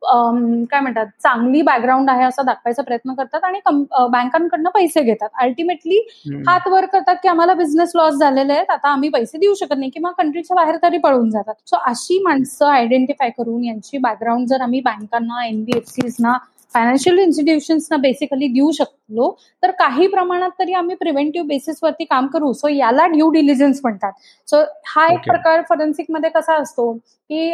[0.71, 5.29] काय म्हणतात चांगली बॅकग्राऊंड आहे असं दाखवायचा प्रयत्न करतात आणि बँकांकडनं पैसे घेतात.
[5.41, 5.99] अल्टिमेटली
[6.47, 9.91] हात वर करतात की आम्हाला बिझनेस लॉस झालेले आहेत आता आम्ही पैसे देऊ शकत नाही
[9.91, 11.55] किंवा कंट्रीच्या बाहेर तरी पळून जातात.
[11.67, 16.37] सो अशी माणसं आयडेंटिफाय करून यांची बॅकग्राऊंड जर आम्ही बँकांना एनबीएफसीजना
[16.75, 19.31] फायनान्शियल इन्स्टिट्यूशन्सना बेसिकली देऊ शकलो
[19.63, 22.53] तर काही प्रमाणात तरी आम्ही प्रिव्हेंटिव्ह बेसिसवरती काम करू.
[22.53, 24.13] सो याला ड्यू डिलिजन्स म्हणतात.
[24.49, 26.93] सो हा एक प्रकार फॉरेन्सिकमध्ये कसा असतो
[27.31, 27.53] की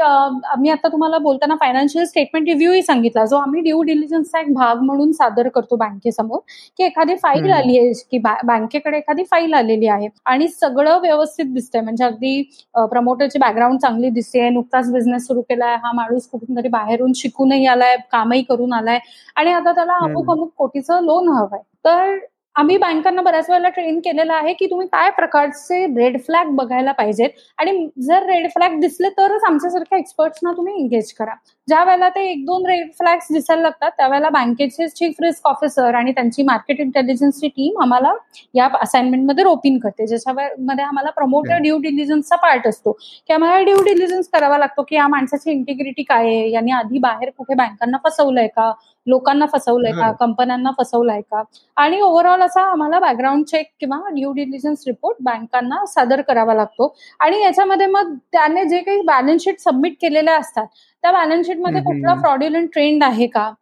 [0.61, 3.25] मी आता तुम्हाला बोलताना फायनान्शियल स्टेटमेंट रिव्ह्यूही सांगितला.
[3.27, 6.38] जो आम्ही ड्यू डिलिजन्सचा एक भाग म्हणून सादर करतो बँकेसमोर
[6.79, 11.81] की एखादी फाईल आली आहे की बँकेकडे एखादी फाईल आलेली आहे आणि सगळं व्यवस्थित दिसतंय.
[11.81, 12.42] म्हणजे अगदी
[12.90, 17.96] प्रमोटरची बॅकग्राऊंड चांगली दिसते नुकताच बिझनेस सुरू केलाय हा माणूस कुठून तरी बाहेरून शिकूनही आलाय
[18.12, 18.98] कामही करून आलाय.
[19.37, 21.61] आणि आता त्याला अमुक अमुक कोटीचं लोन हवंय.
[21.85, 22.19] तर
[22.57, 27.31] आम्ही बँकांना बऱ्याच वेळेला ट्रेन केलेलं आहे की तुम्ही काय प्रकारचे रेड फ्लॅग बघायला पाहिजेत.
[27.59, 31.35] आणि जर रेड फ्लॅग दिसले तरच आमच्यासारख्या एक्सपर्ट्सना तुम्ही एंगेज करा.
[31.68, 36.12] ज्या वेळेला ते एक दोन रेड फ्लॅग्स दिसायला लागतात त्यावेळेला बँकेचे चीफ रिस्क ऑफिसर आणि
[36.12, 38.12] त्यांची मार्केट इंटेलिजन्सची टीम आम्हाला
[38.55, 40.07] या असाइनमेंटमध्ये रोपिंग करते.
[40.07, 42.92] ज्याच्यामध्ये आम्हाला प्रमोटर ड्यू डिलिजन्सचा पार्ट असतो.
[43.29, 46.51] की आम्हाला ड्यू डिलिजन्स करावा लागतो की या माणसाची इंटिग्रिटी काय आहे?
[46.53, 48.72] यांनी आधी बाहेर कुठे बँकांना फसवलंय का?
[49.07, 50.11] लोकांना फसवलंय का?
[50.20, 51.42] कंपन्यांना फसवलंय का?
[51.77, 56.94] आणि ओव्हरऑल असा आम्हाला बॅकग्राऊंड चेक किंवा ड्यू डिलिजन्स रिपोर्ट बँकांना सादर करावा लागतो.
[57.20, 60.66] आणि याच्यामध्ये मग त्याने जे काही बॅलन्स शीट सबमिट केलेल्या असतात
[61.05, 61.47] त्या बॅलन्स
[61.85, 63.53] कुठला फ्रॉड्युलंट ट्रेंड आहे का?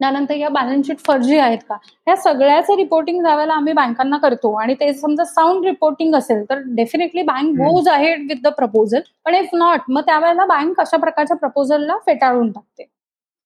[0.00, 1.74] त्यानंतर या बॅलन्स शीट फर्जी आहेत का?
[2.06, 7.22] ह्या सगळ्याचं रिपोर्टिंग ज्यावेळेला आम्ही बँकांना करतो आणि ते समजा साऊंड रिपोर्टिंग असेल तर डेफिनेटली
[7.22, 11.96] बँक गोज आहे विथ द प्रपोजल पण इफ नॉट मग त्यावेळेला बँक अशा प्रकारच्या प्रपोजलला
[12.06, 12.88] फेटाळून टाकते?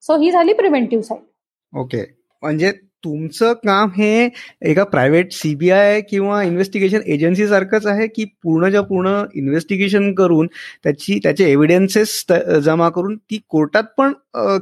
[0.05, 2.05] सो ही झाली प्रिव्हेंटिव्ह साईड ओके
[2.43, 2.73] म्हणजे
[3.05, 4.29] तुमचं काम हे
[4.63, 10.47] एका प्रायव्हेट सीबीआय किंवा इन्व्हेस्टिगेशन एजन्सी सारखंच आहे की पूर्णच्या पूर्ण इन्व्हेस्टिगेशन करून
[10.85, 12.25] त्याची त्याचे एव्हिडन्सेस
[12.65, 14.13] जमा करून ती कोर्टात पण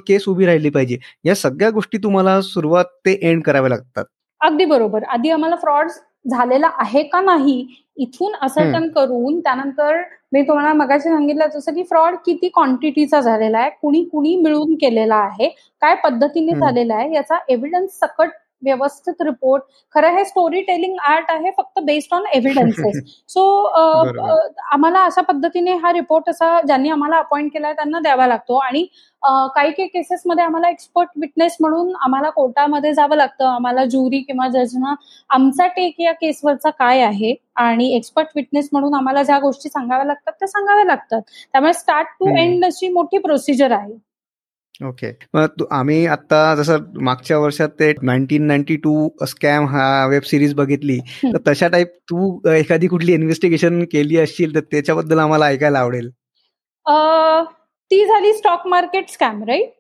[0.07, 0.99] केस उभी राहिली पाहिजे.
[1.25, 4.05] या सगळ्या गोष्टी तुम्हाला सुरुवात ते एंड कराव्या लागतात.
[4.41, 5.03] अगदी बरोबर.
[5.05, 5.89] आधी आम्हाला फ्रॉड
[6.31, 10.01] झालेला आहे का नाही इथून असर्टन करून त्यानंतर
[10.33, 15.17] मी तुम्हाला मगाशी सांगितलं जसं की फ्रॉड किती क्वांटिटीचा झालेला आहे कुणी कुणी मिळून केलेला
[15.17, 15.49] आहे
[15.83, 18.31] काय पद्धतीने झालेला आहे याचा एव्हिडन्स सकट
[18.63, 19.63] व्यवस्थित रिपोर्ट
[19.95, 23.43] खरं हे स्टोरी टेलिंग आर्ट आहे फक्त बेस्ड ऑन एव्हिडन्सेस सो
[24.73, 28.57] आम्हाला अशा पद्धतीने हा रिपोर्ट असा ज्यांनी आम्हाला अपॉइंट केलाय त्यांना द्यावा लागतो.
[28.57, 28.87] आणि
[29.55, 33.45] काही काही केसेसमध्ये आम्हाला एक्सपर्ट विटनेस म्हणून आम्हाला कोर्टामध्ये जावं लागतं.
[33.47, 34.95] आम्हाला ज्युरी किंवा जजना
[35.31, 40.33] आमचा टेक या केसवरचा काय आहे आणि एक्सपर्ट विटनेस म्हणून आम्हाला ज्या गोष्टी सांगाव्या लागतात
[40.33, 41.23] त्या सांगाव्या लागतात.
[41.53, 43.93] त्यामुळे स्टार्ट टू एंड अशी मोठी प्रोसिजर आहे.
[44.85, 45.17] ओके.
[45.35, 50.99] मग आम्ही आता जसं मागच्या वर्षात ते नाईन्टीन नाईन्टी टू स्कॅम हा वेब सिरीज बघितली
[51.25, 56.11] तर तशा टाईप तू एखादी कुठली इन्व्हेस्टिगेशन केली असशील तर त्याच्याबद्दल आम्हाला ऐकायला आवडेल.
[57.91, 59.73] ती झाली stock market scam right?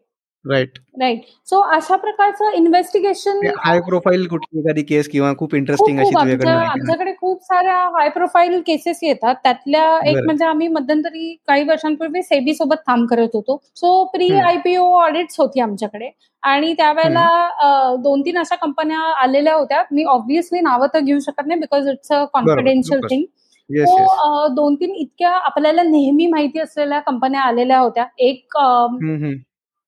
[0.44, 6.14] Right right so अशा प्रकारचं इन्व्हेस्टिगेशन हाय प्रोफाईल कुठली एखादी केस किंवा खूप इंटरेस्टिंग अशी
[6.16, 9.34] आमच्याकडे खूप साऱ्या हाय प्रोफाईल केसेस येतात.
[9.42, 13.56] त्यातल्या एक म्हणजे आम्ही मध्यंतरी काही वर्षांपूर्वी सेबी सोबत काम करत होतो.
[13.76, 16.10] सो प्री आयपीओ ऑडिट्स होती आमच्याकडे.
[16.42, 19.82] आणि त्यावेळेला दोन तीन अशा कंपन्या आलेल्या होत्या.
[19.92, 23.24] मी ऑब्व्हियसली नावं तर घेऊ शकत नाही because it's a confidential thing
[23.70, 28.04] तो दोन तीन इतक्या आपल्याला नेहमी माहिती असलेल्या कंपन्या आलेल्या होत्या.
[28.18, 28.56] एक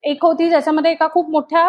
[0.04, 1.64] एक होती ज्याच्यामध्ये एका खूप मोठ्या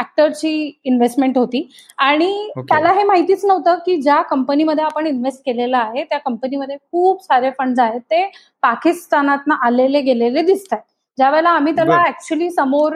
[0.00, 0.50] ऍक्टरची
[0.84, 1.68] इन्व्हेस्टमेंट होती.
[1.98, 7.22] आणि त्याला हे माहितीच नव्हतं की ज्या कंपनीमध्ये आपण इन्व्हेस्ट केलेलं आहे त्या कंपनीमध्ये खूप
[7.24, 8.24] सारे फंड आहेत ते
[8.62, 10.82] पाकिस्तानात आलेले गेलेले दिसत आहेत
[11.18, 12.92] ज्या वेळेला आम्ही त्याला ऍक्च्युली समोर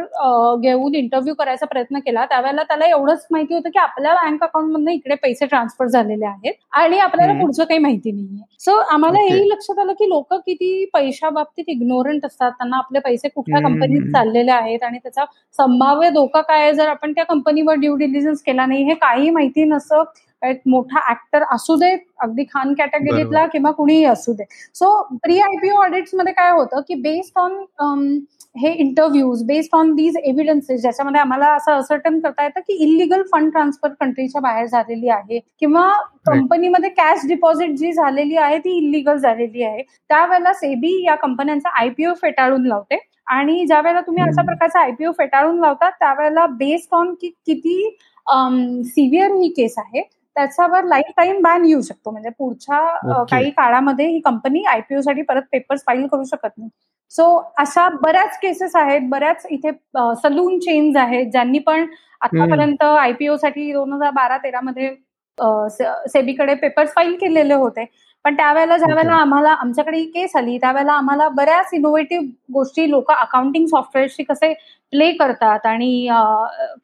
[0.57, 4.89] घेऊन इंटरव्ह्यू करायचा प्रयत्न केला त्यावेळेला त्याला एवढंच माहिती होतं की आपल्या बँक अकाउंट मधून
[4.89, 8.43] इकडे पैसे ट्रान्सफर झालेले आहेत आणि आपल्याला पुढचं काही माहिती नाहीये.
[8.61, 13.29] सो आम्हाला हेही लक्षात आलं की लोक किती पैशा बाबतीत इग्नोरंट असतात त्यांना आपले पैसे
[13.29, 18.43] कुठल्या कंपनीत चाललेले आहेत आणि त्याचा संभाव्य धोका काय जर आपण त्या कंपनीवर ड्यू डिलिजन्स
[18.43, 20.05] केला नाही हे काही माहिती नसतं
[20.43, 21.91] एक मोठा ऍक्टर असू दे
[22.23, 24.45] अगदी खान कॅटेगरीतला किंवा कुणीही असू दे.
[24.75, 28.19] सो प्री आयपीओ ऑडिट्समध्ये काय होतं की बेस्ड ऑन
[28.57, 33.51] हे interviews based on these evidences ज्याच्यामध्ये आम्हाला असं असर्टन करता येतं की इलिगल फंड
[33.53, 35.89] ट्रान्सफर कंट्रीच्या बाहेर झालेली आहे किंवा
[36.27, 39.83] कंपनीमध्ये कॅश डिपॉझिट जी झालेली आहे ती इलिगल झालेली आहे.
[39.83, 42.99] त्यावेळेला सेबी या कंपन्यांचा आयपीओ फेटाळून लावते.
[43.29, 47.97] आणि ज्या वेळेला तुम्ही अशा प्रकारचा आयपीओ फेटाळून लावता त्यावेळेला बेस्ड ऑन की किती
[48.87, 50.03] सिव्हिअर ही केस आहे
[50.37, 52.11] त्याच्यावर लाईफ टाईम बॅन येऊ शकतो.
[52.11, 56.69] म्हणजे पुढच्या काही काळामध्ये ही कंपनी आयपीओ साठी परत पेपर्स फाईल करू शकत नाही.
[57.13, 57.25] सो
[57.59, 59.09] अशा बऱ्याच केसेस आहेत.
[59.11, 59.71] बऱ्याच इथे
[60.23, 61.87] सलून चेन्स आहेत ज्यांनी पण
[62.21, 64.95] आतापर्यंत आयपीओ साठी दोन हजार बारा तेरा मध्ये
[66.09, 67.85] सेबीकडे पेपर्स फाईल केलेले होते.
[68.25, 73.11] पण त्यावेळेला ज्या वेळेला आम्हाला आमच्याकडे ही केस आली त्यावेळेला आम्हाला बऱ्याच इनोव्हेटिव्ह गोष्टी लोक
[73.13, 74.53] अकाउंटिंग सॉफ्टवेअरशी कसे
[74.93, 76.07] प्ले करतात आणि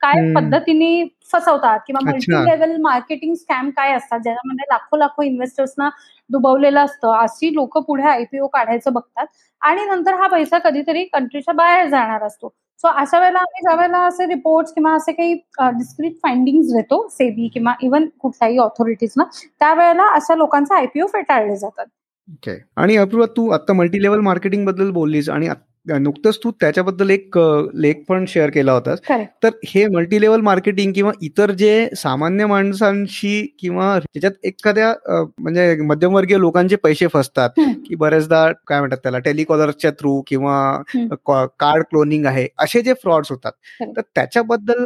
[0.01, 4.19] काय पद्धतीने फसवतात किंवा मल्टी लेवल मार्केटिंग स्कॅम काय असतात?
[4.19, 5.89] ज्याच्यामध्ये लाखो लाखो इन्व्हेस्टर्सना
[6.31, 7.13] दुबवलेलं असतं.
[7.15, 9.27] अशी लोक पुढे आयपीओ काढायचं बघतात
[9.63, 12.49] आणि नंतर हा पैसा कधीतरी कंट्रीच्या बाहेर जाणार असतो.
[12.85, 17.49] सो अशा वेळेला आम्ही ज्या वेळेला असे रिपोर्ट किंवा असे काही डिस्क्रिट फाइंडिंग देतो सेबी
[17.55, 19.25] किंवा इव्हन कुठल्याही ऑथॉरिटीजना
[19.61, 21.87] त्यावेळेला अशा लोकांचे आयपीओ फेटाळले जातात.
[22.29, 25.49] ओके आणि अपूर्वा तू आता मल्टी लेवल मार्केटिंगबद्दल बोललीस आणि
[25.91, 27.39] नुकतंच तू त्याच्याबद्दल एक
[27.75, 28.99] लेख पण शेअर केला होतास.
[29.43, 34.93] तर हे मल्टी लेवल मार्केटिंग किंवा इतर जे सामान्य माणसांशी किंवा त्याच्यात एखाद्या
[35.39, 37.51] म्हणजे मध्यमवर्गीय लोकांचे पैसे फसतात
[37.87, 43.53] की बरेचदा काय म्हणतात त्याला टेलिकॉलरच्या थ्रू किंवा कार्ड क्लोनिंग आहे असे जे फ्रॉड्स होतात.
[43.97, 44.85] तर त्याच्याबद्दल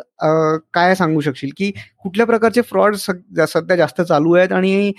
[0.74, 1.50] काय सांगू शकशील?
[1.56, 1.70] की
[2.02, 4.92] कुठल्या प्रकारचे फ्रॉड सध्या जास्त चालू आहेत आणि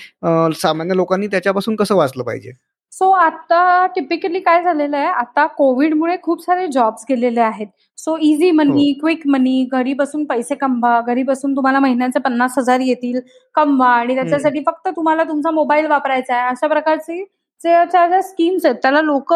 [0.61, 2.51] सामान्य लोकांनी त्याच्यापासून कसं वाचलं पाहिजे?
[2.93, 5.05] सो आता टिपिकली काय झालेलं आहे?
[5.07, 7.67] आता कोविडमुळे खूप सारे जॉब्स गेलेले आहेत.
[7.97, 12.79] So easy money quick money घरी बसून पैसे कमवा घरी बसून तुम्हाला महिन्याचे पन्नास हजार
[12.79, 13.19] येतील
[13.55, 16.49] कमवा आणि त्याच्यासाठी फक्त तुम्हाला तुमचा मोबाईल वापरायचा आहे.
[16.49, 17.23] अशा प्रकारचे
[17.61, 19.33] ज्या स्कीम्स आहेत त्याला लोक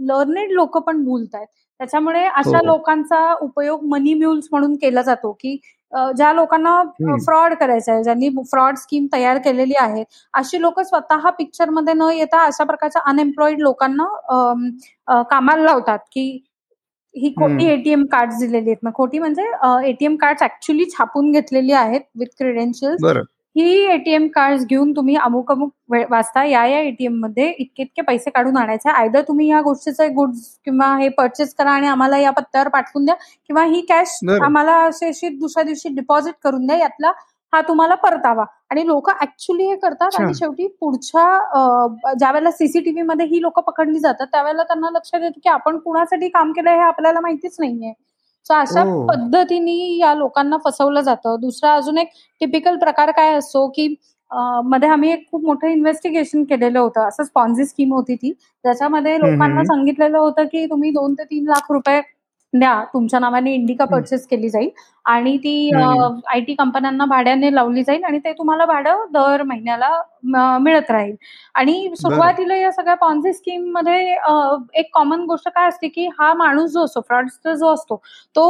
[0.00, 1.46] लर्नेड लोक पण बोलत आहेत
[1.80, 2.64] त्याच्यामुळे अशा हो.
[2.66, 5.56] लोकांचा उपयोग मनी म्युल्स म्हणून केला जातो की
[6.16, 6.82] ज्या लोकांना
[7.24, 12.44] फ्रॉड करायचा आहे ज्यांनी फ्रॉड स्कीम तयार केलेली आहे अशी लोक स्वतः पिक्चरमध्ये न येता
[12.46, 14.04] अशा प्रकारच्या अनएम्प्लॉईड लोकांना
[15.30, 16.28] कामाला लावतात की
[17.14, 18.92] ही खोटी एटीएम कार्ड दिलेली आहेत.
[18.94, 19.44] खोटी म्हणजे
[19.88, 22.96] एटीएम कार्ड ऍक्च्युली छापून घेतलेली आहेत विथ क्रेडेन्शियल
[23.56, 25.72] ही एटीएम कार्ड घेऊन तुम्ही अमुक अमुक
[26.10, 28.90] वाजता या या एटीएममध्ये इतके इतके पैसे काढून आणायचे.
[28.90, 33.14] आयदर तुम्ही या गोष्टीचे गुड्स किंवा हे परचेस करा आणि आम्हाला या पत्त्यावर पाठवून द्या
[33.48, 36.76] किंवा ही कॅश आम्हाला अशी अशी दुसऱ्या दिवशी डिपॉझिट करून द्या.
[36.78, 37.12] यातला
[37.52, 38.44] हा तुम्हाला परतावा.
[38.70, 43.98] आणि लोक ऍक्च्युली हे करतात आणि शेवटी पुढच्या ज्या वेळेला सीसीटीव्ही मध्ये ही लोक पकडली
[44.00, 47.92] जातात त्यावेळेला त्यांना लक्षात येतं की आपण कुणासाठी काम केलं हे आपल्याला माहितीच नाहीये.
[48.46, 51.36] सो अशा पद्धतीने या लोकांना फसवलं जातं.
[51.40, 52.08] दुसरा अजून एक
[52.40, 53.94] टिपिकल प्रकार काय असतो की
[54.64, 57.06] मध्ये आम्ही एक खूप मोठं इन्व्हेस्टिगेशन केलेलं होतं.
[57.08, 58.30] असं स्पॉन्झी स्कीम होती ती.
[58.64, 62.00] ज्याच्यामध्ये लोकांना सांगितलेलं होतं की तुम्ही दोन ते तीन लाख रुपये
[62.52, 64.68] द्या तुमच्या नावाने इंडिका परचेस केली जाईल
[65.06, 69.90] आणि ती आय टी कंपन्यांना भाड्याने लावली जाईल आणि ते तुम्हाला भाडं दर महिन्याला
[70.58, 71.14] मिळत राहील.
[71.54, 74.00] आणि सुरुवातीला या सगळ्या पॉन्झी स्कीममध्ये
[74.80, 78.00] एक कॉमन गोष्ट काय असते की हा माणूस जो असतो फ्रॉडस्टर जो असतो
[78.36, 78.46] तो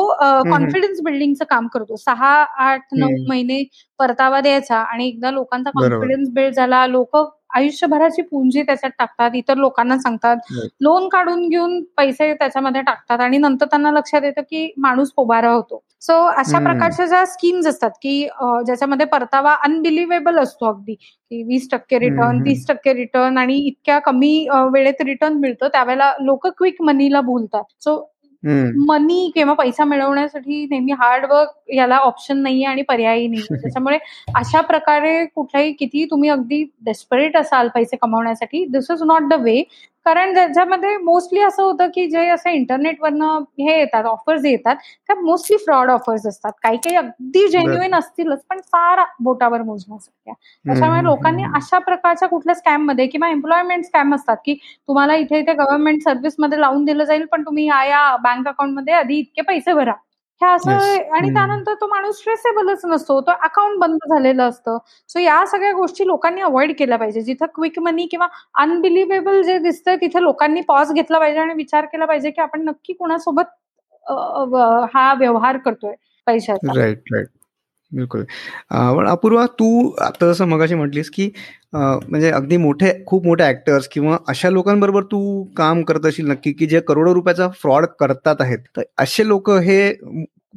[0.50, 1.96] कॉन्फिडन्स बिल्डिंगचं काम करतो.
[1.96, 3.62] सहा आठ नऊ महिने
[4.00, 7.16] परतावा द्यायचा आणि एकदा लोकांचा कॉन्फिडन्स बिल्ड झाला लोक
[7.54, 10.36] आयुष्यभराची पुंजी त्याच्यात टाकतात इतर लोकांना सांगतात.
[10.80, 15.82] लोन काढून घेऊन पैसे त्याच्यामध्ये टाकतात आणि नंतर त्यांना लक्षात येतं की माणूस पोबारा होतो.
[16.02, 18.22] सो अशा प्रकारच्या ज्या स्कीम्स असतात की
[18.66, 20.94] ज्याच्यामध्ये परतावा अनबिलिव्हेबल असतो अगदी.
[20.94, 26.46] की वीस टक्के रिटर्न तीस टक्के रिटर्न आणि इतक्या कमी वेळेत रिटर्न मिळतं त्यावेळेला लोक
[26.48, 27.96] क्विक मनीला बोलतात सो
[28.42, 33.98] मनी किंवा पैसा मिळवण्यासाठी नेहमी हार्डवर्क याला ऑप्शन नाहीये आणि पर्यायी नाही त्याच्यामुळे
[34.34, 39.62] अशा प्रकारे कुठलाही किती तुम्ही अगदी डेस्परेट असाल पैसे कमवण्यासाठी this is not the way
[40.06, 44.76] कारण ज्याच्यामध्ये मोस्टली असं होतं की जे असं इंटरनेटवरनं हे येतात ऑफर्स येतात
[45.08, 46.52] त्या मोस्टली फ्रॉड ऑफर्स असतात.
[46.62, 50.34] काही काही अगदी जेन्युइन असतीलच पण फार बोटावर मोजण्यासारख्या
[50.66, 54.54] त्याच्यामुळे लोकांनी अशा प्रकारच्या कुठल्या स्कॅममध्ये किंवा एम्प्लॉयमेंट स्कॅम असतात की
[54.88, 59.18] तुम्हाला इथे इथे गव्हर्नमेंट सर्व्हिसमध्ये लावून दिलं जाईल पण तुम्ही या या बँक अकाउंटमध्ये आधी
[59.18, 59.92] इतके पैसे भरा.
[60.40, 60.70] हे असं
[61.16, 63.20] आणि त्यानंतर तो माणूस ट्रेसेबलच नसतो.
[63.20, 64.78] तो अकाउंट बंद झालेलं असतं.
[65.08, 67.20] सो या सगळ्या गोष्टी लोकांनी अवॉइड केल्या पाहिजे.
[67.20, 68.26] जिथं क्विक मनी किंवा
[68.62, 72.92] अनबिलिव्हेबल जे दिसतंय तिथे लोकांनी पॉज घेतला पाहिजे आणि विचार केला पाहिजे की आपण नक्की
[72.92, 73.56] कुणासोबत
[74.94, 75.94] हा व्यवहार करतोय
[76.26, 76.72] पैशाचा.
[76.76, 77.28] राईट राईट
[77.92, 78.24] बिलकुल.
[79.10, 79.68] अपूर्वा तू
[80.00, 81.30] आता जसं मगाशी म्हटलीस की
[81.72, 86.66] म्हणजे अगदी मोठे खूप मोठे ऍक्टर्स किंवा अशा लोकांबरोबर तू काम करत असेल नक्की की
[86.66, 88.58] जे करोडो रुपयाचा फ्रॉड करतात आहेत.
[88.76, 89.92] तर असे लोक हे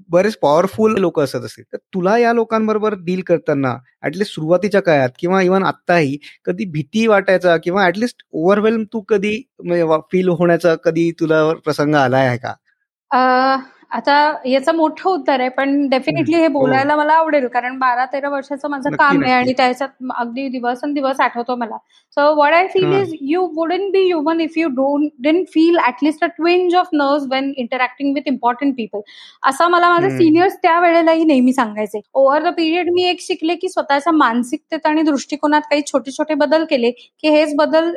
[0.09, 1.63] बरेच पॉवरफुल लोक असत असतील.
[1.73, 7.55] तर तुला या लोकांबरोबर डील करताना ऍटलिस्ट सुरुवातीच्या काळात किंवा इव्हन आत्ताही कधी भीती वाटायचा
[7.63, 12.53] किंवा ऍटलिस्ट ओव्हरवेल्म तू कधी म्हणजे फील होण्याचा कधी तुला प्रसंग आलाय आहे का?
[13.93, 14.13] आता
[14.45, 16.51] याचं मोठं उत्तर आहे पण डेफिनेटली हे हो.
[16.51, 21.19] बोलायला मला आवडेल कारण बारा तेरा वर्षाचं माझं काम आहे आणि त्याच्यात अगदी दिवस दिवस
[21.21, 21.77] आठवतो मला.
[22.17, 26.23] So what I feel is you wouldn't be human if you don't dent feel at least
[26.23, 29.01] a twinge of nerves when interacting with important people
[29.43, 32.01] असं मला माझे सिनियर्स त्या वेळेलाही नेहमी सांगायचे.
[32.13, 36.65] ओव्हर द पिरियड मी एक शिकले की स्वतःच्या मानसिकतेत आणि दृष्टिकोनात काही छोटे छोटे बदल
[36.69, 37.93] केले की हेच बदल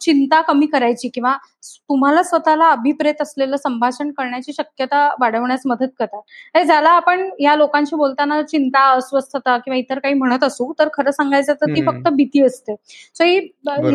[0.00, 6.20] चिंता कमी करायची किंवा तुम्हाला स्वतःला अभिप्रेत असलेलं संभाषण करण्याची शक्यता वाढवण्यास मदत करतात.
[6.66, 11.54] ज्याला आपण या लोकांशी बोलताना चिंता अस्वस्थता किंवा इतर काही म्हणत असू तर खरं सांगायचं
[11.54, 12.74] तर ती फक्त भीती असते.
[13.14, 13.40] सो ही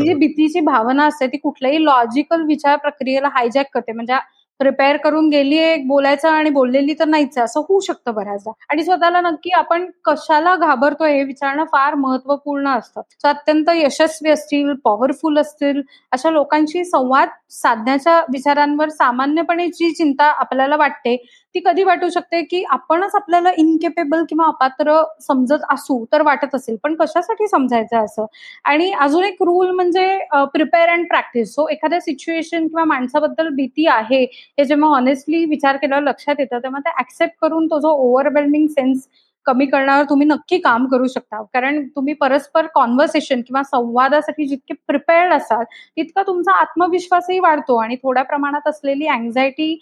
[0.06, 3.92] जी भीतीची भावना असते ती कुठल्याही लॉजिकल विचार प्रक्रियेला हायजॅक करते.
[3.92, 4.14] म्हणजे
[4.60, 8.52] प्रिपेअर करून गेली बोलायचं आणि बोललेली तर नाहीच असं होऊ शकतं बऱ्याचदा.
[8.70, 13.02] आणि स्वतःला नक्की आपण कशाला घाबरतोय हे विचारणं फार महत्त्वपूर्ण असतं.
[13.14, 20.76] सो अत्यंत यशस्वी असतील पॉवरफुल असतील अशा लोकांशी संवाद साधण्याच्या विचारांवर सामान्यपणे जी चिंता आपल्याला
[20.78, 21.16] वाटते
[21.56, 26.76] ती कधी वाटू शकते की आपणच आपल्याला इनकेपेबल किंवा अपात्र समजत असू तर वाटत असेल.
[26.84, 28.26] पण कशासाठी समजायचं असं?
[28.66, 30.18] आणि अजून एक रूल म्हणजे
[30.54, 34.26] प्रिपेअर अँड प्रॅक्टिस सो एखाद्या सिच्युएशन किंवा माणसाबद्दल भीती आहे
[34.60, 39.08] हे जेव्हा ऑनेस्टली विचार केल्यावर लक्षात येतं तेव्हा ते ऍक्सेप्ट करून तो जो ओव्हरवेल्मिंग सेन्स
[39.46, 41.42] कमी करण्यावर तुम्ही नक्की काम करू शकता.
[41.54, 48.24] कारण तुम्ही परस्पर कॉन्व्हर्सेशन किंवा संवादासाठी जितके प्रिपेअर्ड असाल तितका तुमचा आत्मविश्वासही वाढतो आणि थोड्या
[48.24, 49.78] प्रमाणात असलेली अँझायटी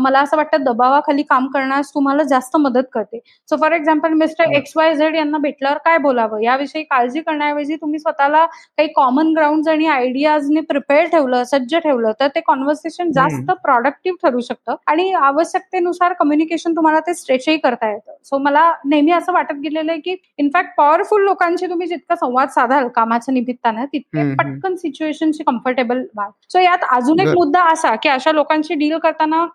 [0.00, 3.18] मला असं वाटतं दबावाखाली काम करण्यास तुम्हाला जास्त मदत करते.
[3.50, 6.40] So for example Mister X Y Z यांना भेटल्यावर काय बोलावं?
[6.42, 12.28] याविषयी काळजी करण्याऐवजी तुम्ही स्वतःला काही कॉमन ग्राउंड आणि आयडियाजने प्रिपेअर ठेवलं सज्ज ठेवलं तर
[12.34, 14.74] ते कॉन्व्हर्सेशन जास्त प्रॉडक्टिव्ह ठरू शकतं.
[14.86, 18.12] आणि आवश्यकतेनुसार कम्युनिकेशन तुम्हाला ते स्ट्रेचही करता येतं.
[18.24, 22.88] सो मला नेहमी असं वाटत गेलेलं आहे की इनफॅक्ट पॉवरफुल लोकांशी तुम्ही जितका संवाद साधाल
[22.88, 28.32] कामाच्या निमित्तानं तितके पटकन सिच्युएशनशी कम्फर्टेबल व्हाल सो यात अजून एक मुद्दा असा की अशा
[28.32, 29.46] लोकांशी डील करताना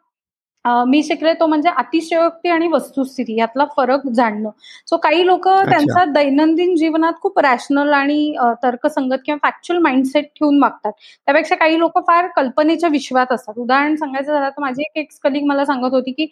[0.88, 4.50] मी शिकले तो म्हणजे अतिशयोक्ती आणि वस्तुस्थिती यातला फरक जाणणं.
[4.90, 10.92] सो काही लोक त्यांचा दैनंदिन जीवनात खूप रॅशनल आणि तर्कसंगत किंवा फॅक्च्युअल माइंडसेट ठेवून मागतात.
[11.28, 13.54] त्यापेक्षा काही लोक फार कल्पनेच्या विश्वात असतात.
[13.58, 16.28] उदाहरण सांगायचं झालं तर माझी एक एक्स कलिग मला सांगत होती की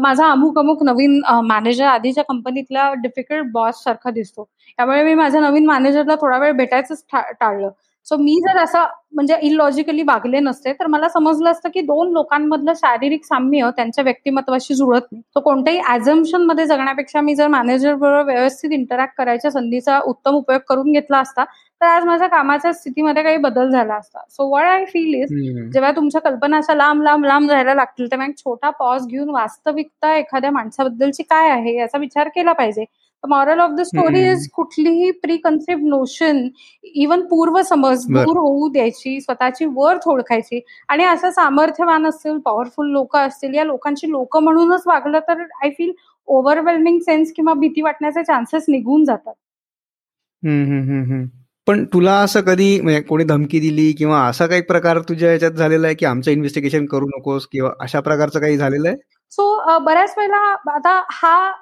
[0.00, 4.44] माझा अमुक अमुक नवीन मॅनेजर आधीच्या कंपनीतल्या डिफिकल्ट बॉस सारखा दिसतो.
[4.78, 7.68] त्यामुळे मी माझ्या नवीन मॅनेजरला थोडा वेळ भेटायचंच टाळलं.
[8.06, 12.72] सो मी जर असं म्हणजे इलॉजिकली वागले नसते तर मला समजलं असतं की दोन लोकांमधलं
[12.76, 15.22] शारीरिक साम्य त्यांच्या व्यक्तिमत्वाशी जुळत नाही.
[15.34, 20.90] तो कोणत्याही ऍझम्शनमध्ये जगण्यापेक्षा मी जर मॅनेजर बरोबर व्यवस्थित इंटरॅक्ट करायच्या संधीचा उत्तम उपयोग करून
[20.92, 21.44] घेतला असता
[21.80, 24.20] तर आज माझ्या कामाच्या स्थितीमध्ये काही बदल झाला असता.
[24.30, 25.32] So what I feel is
[25.72, 30.14] जेव्हा तुमच्या कल्पना अशा लांब लांब लांब जायला लागतील तेव्हा एक छोटा पॉज घेऊन वास्तविकता
[30.16, 32.84] एखाद्या माणसाबद्दलची काय आहे याचा विचार केला पाहिजे.
[33.24, 36.46] Moral of the story is कुठलीही प्री कन्सेप्ट नोशन
[36.94, 43.16] इवन पूर्व समज दूर होऊ द्यायची स्वतःची वर्थ ओळखायची आणि असं सामर्थ्यवान असतील पॉवरफुल लोक
[43.16, 45.92] असतील या लोकांची लोक म्हणूनच वागलं तर आय फील
[46.28, 49.32] ओव्हरवेल्मिंग सेन्स किंवा भीती वाटण्याचे चान्सेस निघून जातात.
[51.66, 55.86] पण तुला असं कधी म्हणजे कोणी धमकी दिली किंवा असा काही प्रकार तुझ्या याच्यात झालेला
[55.86, 58.96] आहे की आमचं इन्व्हेस्टिगेशन करू नकोस किंवा अशा प्रकारचं काही झालेलं आहे?
[59.32, 60.36] सो बऱ्याच वेळेला
[60.74, 61.52] आता हा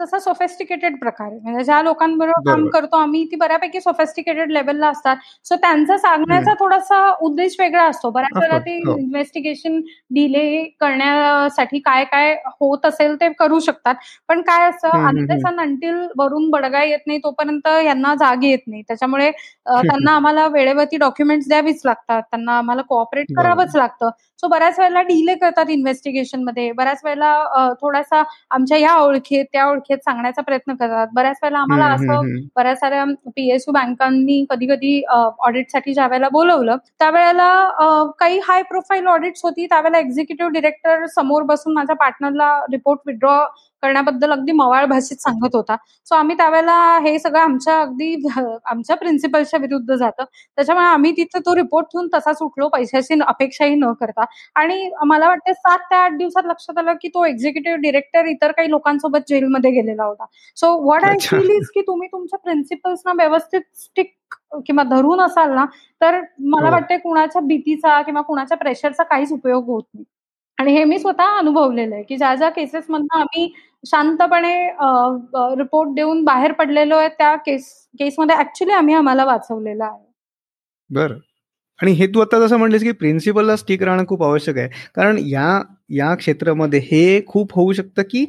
[0.00, 5.16] तसा सोफेस्टिकेटेड प्रकार म्हणजे ज्या लोकांबरोबर काम करतो आम्ही ती बऱ्यापैकी सोफेस्टिकेटेड लेवलला असतात.
[5.44, 8.10] सो त्यांचा सांगण्याचा थोडासा उद्देश वेगळा असतो.
[8.10, 9.80] बऱ्याच वेळा ते इन्व्हेस्टिगेशन
[10.14, 13.94] डिले करण्यासाठी काय काय होत असेल ते करू शकतात.
[14.28, 18.82] पण काय असतं अंत्यसन अंटील वरून बडगा येत नाही तोपर्यंत यांना जाग येत नाही.
[18.88, 19.30] त्याच्यामुळे
[19.66, 22.22] त्यांना आम्हाला वेळेवरती डॉक्युमेंट्स द्यावीच लागतात.
[22.22, 24.10] त्यांना आम्हाला कोऑपरेट करावंच लागतं.
[24.42, 26.70] सो बऱ्याच वेळेला डिले करतात इन्व्हेस्टिगेशनमध्ये.
[26.72, 31.06] बऱ्याच वेळेला थोडासा आमच्या या ओळखीत त्या ओळखीत सांगण्याचा प्रयत्न करतात.
[31.14, 37.48] बऱ्याच वेळेला आम्हाला असं बऱ्याच साऱ्या पीएसयू बँकांनी कधी कधी ऑडिटसाठी ज्या वेळेला बोलवलं त्यावेळेला
[38.20, 39.66] काही हाय प्रोफाईल ऑडिट्स होती.
[39.66, 43.38] त्यावेळेला एक्झिक्युटिव्ह डिरेक्टर समोर बसून माझ्या पार्टनरला रिपोर्ट विड्रॉ
[43.82, 45.76] करण्याबद्दल अगदी मवाळ भाषेत सांगत होता.
[46.06, 48.14] सो आम्ही त्यावेळेला हे सगळं आमच्या अगदी
[48.64, 50.24] आमच्या प्रिन्सिपलच्या विरुद्ध जातं.
[50.58, 54.24] त्याच्यामुळे आम्ही तिथं तो रिपोर्ट ठेवून तसाच उठलो पैशाची अपेक्षाही न करता.
[54.56, 58.70] आणि मला वाटतं सात ते आठ दिवसात लक्षात आलं की तो एक्झिक्युटिव्ह डिरेक्टर इतर काही
[58.70, 60.24] लोकांसोबत जेलमध्ये गेलेला होता.
[60.56, 64.14] So what I feel is की तुम्ही तुमच्या प्रिन्सिपल्सना व्यवस्थित स्टिक
[64.66, 65.64] किंवा धरून असाल ना
[66.00, 66.72] तर मला हो.
[66.72, 70.04] वाटतं कुणाच्या भीतीचा किंवा कुणाच्या प्रेशरचा काहीच उपयोग होत नाही.
[70.60, 73.52] आणि हे मी स्वतः अनुभवलेलं आहे की ज्या ज्या केसेस मधनं आम्ही
[73.84, 74.54] शांतपणे
[75.58, 77.66] रिपोर्ट देऊन बाहेर पडलेलो आहे त्या केस
[77.98, 80.04] केसमध्ये ऍक्च्युली आम्ही आम्हाला वाचवलेलं आहे.
[80.90, 81.18] बरं.
[81.80, 84.68] आणि हे तू आता जसं म्हणलीस की प्रिन्सिपलला स्टिक राहणं खूप आवश्यक आहे.
[84.96, 85.60] कारण या
[85.96, 88.24] या क्षेत्रामध्ये हे खूप होऊ शकतं की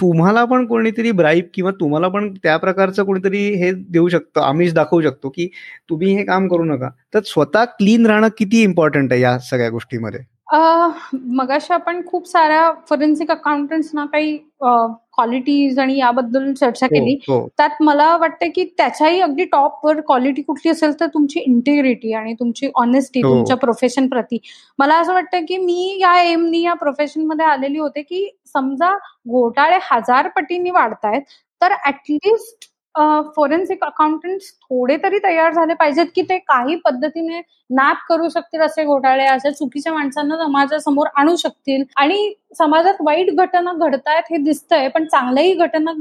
[0.00, 5.00] तुम्हाला पण कोणीतरी ब्राईब किंवा तुम्हाला पण त्या प्रकारचं कोणीतरी हे देऊ शकतं आम्हीच दाखवू
[5.02, 5.48] शकतो की
[5.90, 6.88] तुम्ही हे काम करू नका.
[7.14, 10.20] तर स्वतः क्लीन राहणं किती इम्पॉर्टंट आहे या सगळ्या गोष्टीमध्ये?
[10.48, 17.46] मगाशी आपण खूप साऱ्या फॉरेन्सिक अकाउंटंट्सना काही क्वालिटीज आणि याबद्दल चर्चा हो, केली हो.
[17.48, 22.70] त्यात मला वाटतं की त्याच्याही अगदी टॉपवर क्वालिटी कुठली असेल तर तुमची इंटिग्रिटी आणि तुमची
[22.74, 23.30] ऑनेस्टी हो.
[23.30, 24.38] तुमच्या प्रोफेशन प्रती
[24.78, 28.92] मला असं वाटतं की मी या एमनी या प्रोफेशनमध्ये आलेली होते की समजा
[29.28, 31.22] घोटाळे हजार पटींनी वाढतायत
[31.60, 32.68] तर ऍटलिस्ट
[33.36, 38.84] फॉरेन्सिक अकाउंटंट थोडे तरी तयार झाले पाहिजेत की ते काही पद्धतीने नॅप करू शकतील असे
[38.84, 41.84] घोटाळे अशा चुकीच्या माणसांना समाजासमोर आणू शकतील.
[41.96, 45.92] आणि समाजात वाईट घटना घडतायत हे दिसतंय पण चांगल्याही घटना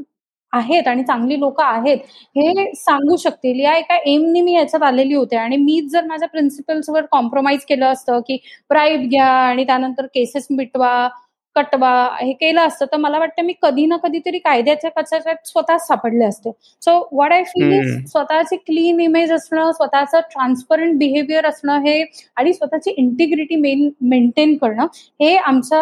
[0.54, 1.98] आहेत आणि चांगली लोक आहेत
[2.36, 3.60] हे सांगू शकतील.
[3.60, 8.20] या एका एमनी मी याच्यात आलेली होते आणि मीच जर माझ्या प्रिन्सिपल्सवर कॉम्प्रोमाइज केलं असतं
[8.28, 8.38] की
[8.70, 11.08] ब्राईब घ्या आणि त्यानंतर केसेस मिटवा
[11.56, 11.92] कटवा
[12.22, 16.52] हे केलं असतं तर मला वाटतं मी कधी ना कधीतरी कायद्याच्या कचाच्यात स्वतःच सापडले असते.
[16.82, 22.04] So what I feel is स्वतःची क्लीन इमेज असणं स्वतःचं ट्रान्सपरंट बिहेवियर असणं हे
[22.38, 24.88] आणि स्वतःची इंटिग्रिटी मेन मेंटेन करणं
[25.22, 25.82] हे आमचा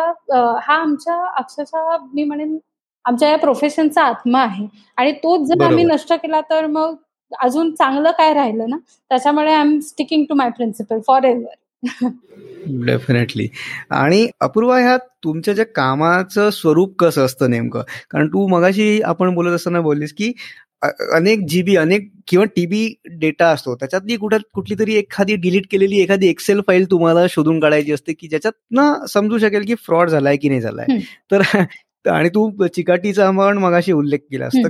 [0.61, 2.57] हा आमच्या अक्षरशः मी म्हणेन
[3.05, 4.67] आमच्या या प्रोफेशनचा आत्मा आहे.
[4.97, 6.95] आणि तोच जर आम्ही नष्ट केला तर मग
[7.31, 8.77] अजून चांगलं काय राहिलं ना?
[9.11, 11.55] त्याच्यामुळे I am sticking to my principle forever
[12.85, 13.47] definitely
[13.89, 17.81] आणि अपूर्वा ह्या तुमच्या ज्या कामाचं स्वरूप कसं असतं नेमकं?
[18.11, 20.31] कारण तू मगाशी आपण बोलत असताना बोललीस की
[21.13, 23.75] अनेक जीबी अनेक किंवा टीबी डेटा असतो.
[23.75, 28.27] त्याच्यातली कुठं कुठली तरी एखादी डिलीट केलेली एखादी एक्सेल फाईल तुम्हाला शोधून काढायची असते की
[28.27, 30.99] ज्याच्यात ना समजू शकेल की फ्रॉड झालाय की नाही झालाय.
[31.31, 31.41] तर
[32.09, 34.67] आणि तू चिकाटीचा पण मगाशी उल्लेख केला एक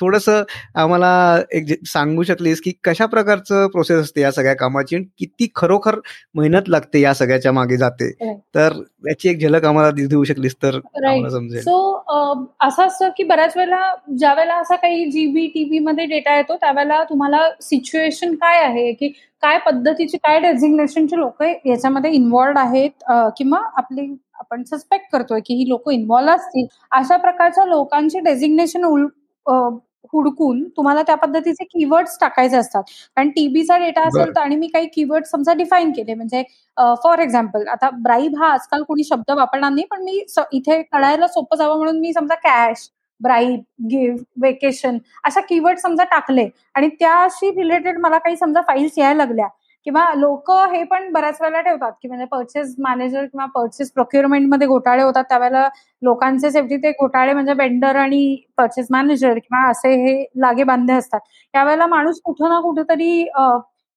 [0.00, 1.10] थोडस आम्हाला
[1.52, 5.98] एक सांगू शकलीस की कशा प्रकारचं प्रोसेस असते या सगळ्या कामाची किती खरोखर
[6.34, 8.10] मेहनत लागते या सगळ्याच्या मागे जाते.
[8.54, 8.72] तर
[9.08, 10.78] याची एक झलक आम्हाला देऊ शकलीस तर
[11.30, 11.60] समजेल.
[11.60, 16.56] सो असं असतं की बऱ्याच वेळेला ज्या वेळेला असा काही जीबी टीव्ही मध्ये डेटा येतो
[16.56, 18.92] त्यावेळेला तुम्हाला सिच्युएशन काय आहे?
[18.92, 19.08] की
[19.42, 22.90] काय पद्धतीची काय डेझिग्नेशनचे लोक याच्यामध्ये इन्व्हॉल्ड आहेत?
[23.38, 24.06] किंवा आपली
[24.40, 26.66] आपण सस्पेक्ट करतोय की ही लोक इन्व्हॉल्व असतील?
[26.92, 28.84] अशा प्रकारच्या लोकांचे डेझिग्नेशन
[30.12, 32.82] हुडकून तुम्हाला त्या पद्धतीचे कीवर्ड्स टाकायचे असतात.
[33.16, 36.14] कारण टीबीचा डेटा असेल तर आणि मी काही कीवर्ड समजा डिफाईन केले.
[36.14, 36.42] म्हणजे
[37.04, 41.56] फॉर एक्झाम्पल आता ब्राईब हा आजकाल कोणी शब्द वापरणार नाही पण मी इथे कळायला सोपं
[41.56, 42.88] जावं म्हणून मी समजा कॅश
[43.20, 46.48] ब्राईब गिफ्ट वेकेशन अशा कीवर्ड समजा टाकले.
[46.74, 49.46] आणि त्याशी रिलेटेड मला काही समजा फाईल्स यायला लागल्या.
[49.86, 53.92] किंवा लोक हे पण बऱ्याच वेळेला ठेवतात की म्हणजे पर्चेस मॅनेजर किंवा पर्चेस
[54.24, 55.68] मध्ये घोटाळे होतात त्यावेळेला
[56.02, 58.20] लोकांचे सेफ्टी ते घोटाळे म्हणजे वेंडर आणि
[58.58, 61.20] पर्चेस मॅनेजर किंवा असे हे लागे बांधे असतात.
[61.54, 63.24] त्यावेळेला माणूस कुठं ना कुठेतरी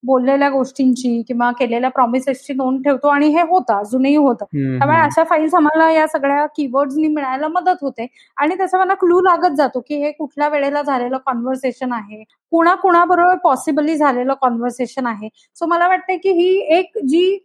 [0.03, 4.45] बोललेल्या गोष्टींची किंवा केलेल्या प्रॉमिसेसची नोंद ठेवतो आणि हे होतं अजूनही होतं.
[4.77, 8.07] त्यामुळे अशा फाईल्स आम्हाला या सगळ्या कीवर्ड्सनी मिळायला मदत होते.
[8.37, 12.23] आणि त्याचा मला क्लू लागत जातो की हे कुठल्या वेळेला झालेलं कॉन्व्हर्सेशन आहे.
[12.51, 15.29] कुणा कुणाबरोबर पॉसिबली झालेलं कॉन्व्हर्सेशन आहे.
[15.55, 17.37] सो मला वाटतं की ही एक जी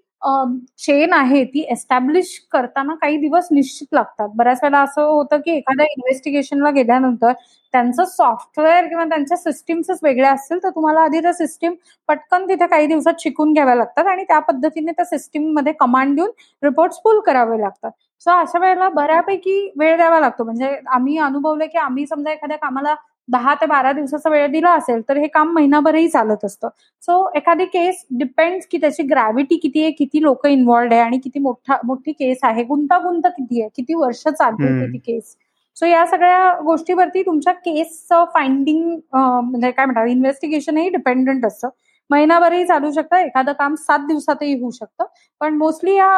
[0.78, 4.28] चेन आहे ती एस्टॅब्लिश करताना काही दिवस निश्चित लागतात.
[4.36, 7.32] बऱ्याच वेळेला असं होतं की एखाद्या इन्व्हेस्टिगेशनला गेल्यानंतर
[7.74, 11.74] त्यांचं सॉफ्टवेअर किंवा त्यांच्या सिस्टीम्सच वेगळ्या असतील तर तुम्हाला आधी त्या सिस्टीम
[12.08, 16.30] पटकन तिथे काही दिवसात शिकून घ्याव्या लागतात आणि त्या पद्धतीने त्या सिस्टीममध्ये कमांड देऊन
[16.62, 17.90] रिपोर्ट्स फुल करावे लागतात.
[18.22, 20.44] सो अशा वेळेला बऱ्यापैकी वेळ द्यावा लागतो.
[20.44, 22.94] म्हणजे आम्ही अनुभवलं की आम्ही समजा एखाद्या कामाला
[23.28, 26.68] दहा ते बारा दिवसाचा वेळ दिला असेल तर हे काम महिनाभरही चालत असतं.
[27.02, 31.38] सो एखादी केस डिपेंड की त्याची ग्रॅव्हिटी किती आहे किती लोक इन्व्हॉल्ड आहे आणि किती
[31.40, 35.36] मोठा मोठी केस आहे गुंतागुंत किती आहे किती वर्ष चालते ती केस
[35.76, 41.68] सो या सगळ्या गोष्टीवरती तुमच्या केसचं फाइंडिंग म्हणजे काय म्हणतात इन्व्हेस्टिगेशनही डिपेंडंट असतं.
[42.10, 45.04] महिनाभरही चालू शकतं एखादं काम सात दिवसातही होऊ शकतं.
[45.40, 46.10] पण मोस्टली या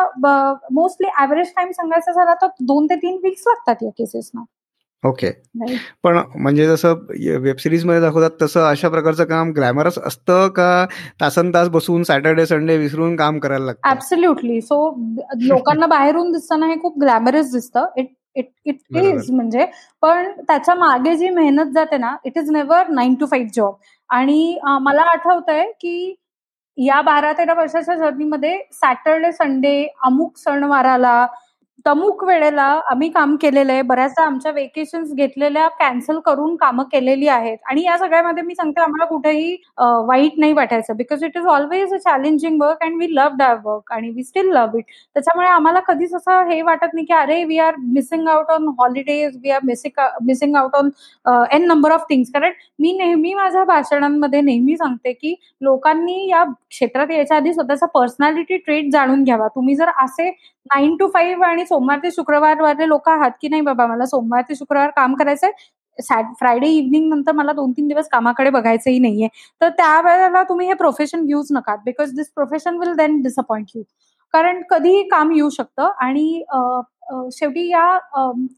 [0.72, 4.44] मोस्टली ऍव्हरेज टाइम सांगायचं झाला तर दोन ते तीन वीक्स लागतात या केसेसना
[5.04, 5.30] ओके.
[6.04, 6.94] पण म्हणजे जसं
[7.42, 10.86] वेब सिरीजमध्ये दाखवतात तसं अशा प्रकारचं काम ग्लॅमरस असतं का?
[11.20, 13.90] तासन तास बसून सॅटर्डे संडे विसरून काम करायला लागतं?
[13.90, 14.90] ऍब्सोल्युटली सो
[15.42, 17.86] लोकांना बाहेरून दिसताना हे खूप ग्लॅमरस दिसतं.
[17.96, 19.64] इट इट इट इज म्हणजे
[20.02, 23.74] पण त्याच्यामागे जी मेहनत जाते ना it is never nine to five job
[24.10, 26.14] आणि मला आठवतंय की
[26.78, 31.26] या बारा तेरा वर्षाच्या जर्नीमध्ये सॅटरडे संडे अमुक सणवाराला
[31.86, 33.82] तमुक वेळेला आम्ही काम केलेलं आहे.
[33.82, 37.56] बऱ्याचदा आमच्या वेकेशन घेतलेल्या कॅन्सल करून कामं केलेली आहेत.
[37.70, 39.56] आणि या सगळ्यामध्ये मी सांगते आम्हाला कुठेही
[40.06, 40.96] वाईट नाही वाटायचं.
[40.96, 44.50] Because it is always a challenging work and we love that work आणि वी स्टील
[44.52, 48.50] लव्ह इट त्याच्यामुळे आम्हाला कधीच असं हे वाटत नाही की अरे we are missing out
[48.52, 50.90] on holidays we are missing missing out on
[51.52, 57.10] n number of things कारण मी नेहमी माझ्या भाषणांमध्ये नेहमी सांगते की लोकांनी या क्षेत्रात
[57.10, 59.46] यायच्या आधी स्वतःचा पर्सनॅलिटी ट्रेट जाणून घ्यावा.
[59.48, 60.30] तुम्ही जर असे
[60.74, 63.86] नाईन टू फाईव्ह आणि सोमवार ते शुक्रवार वाले लोक आहात की नाही बाबा?
[63.86, 65.50] मला सोमवार ते शुक्रवार काम करायचंय.
[66.38, 69.28] फ्रायडे इव्हनिंग नंतर मला दोन तीन दिवस कामाकडे बघायचंही नाहीये.
[69.60, 73.82] तर त्यावेळेला तुम्ही हे प्रोफेशन घेऊच नका because this profession will then disappoint you
[74.34, 76.42] कारण कधीही काम येऊ शकतं आणि
[77.32, 77.86] शेवटी या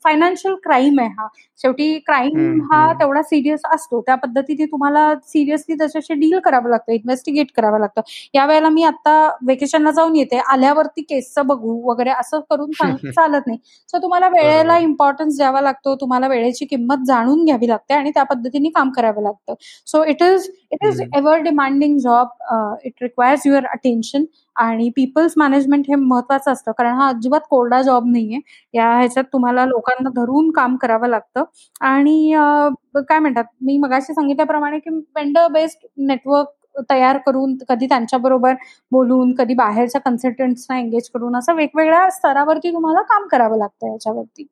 [0.05, 1.27] फायनान्शियल क्राईम आहे हा.
[1.61, 4.01] शेवटी क्राईम हा तेवढा सिरियस असतो.
[4.01, 8.01] त्या पद्धतीने तुम्हाला सिरियसली त्याच्याशी डील करावं लागतं इन्व्हेस्टिगेट करावं लागतं.
[8.35, 9.15] या वेळेला मी आता
[9.47, 10.39] वेकेशनला जाऊन येते.
[10.53, 12.71] आल्यावरती केसचं बघू वगैरे असं करून
[13.17, 13.59] चालत नाही.
[13.89, 15.95] सो तुम्हाला वेळेला इम्पॉर्टन्स द्यावा लागतो.
[16.01, 19.55] तुम्हाला वेळेची किंमत जाणून घ्यावी लागते आणि त्या पद्धतीने काम करावं लागतं.
[19.87, 22.29] So it is it is ever demanding job
[22.85, 24.25] it requires your attention
[24.57, 26.73] आणि पीपल्स मॅनेजमेंट हे महत्वाचं असतं.
[26.79, 28.40] कारण हा अजिबात कोरडा जॉब नाहीये.
[28.75, 31.45] या ह्याच्यात तुम्हाला लोकांना धरून काम करावं लागतं.
[31.83, 32.33] आणि
[33.01, 36.49] काय म्हणतात मी मगाशी सांगितल्याप्रमाणे की वेंडर बेस्ड नेटवर्क
[36.91, 38.55] तयार करून कधी त्यांच्याबरोबर
[38.93, 44.47] बोलून कधी बाहेरच्या कन्सल्टंट्सना एंगेज करून असं वेगवेगळ्या स्तरावरती तुम्हाला काम करावं लागतं याच्यावरती.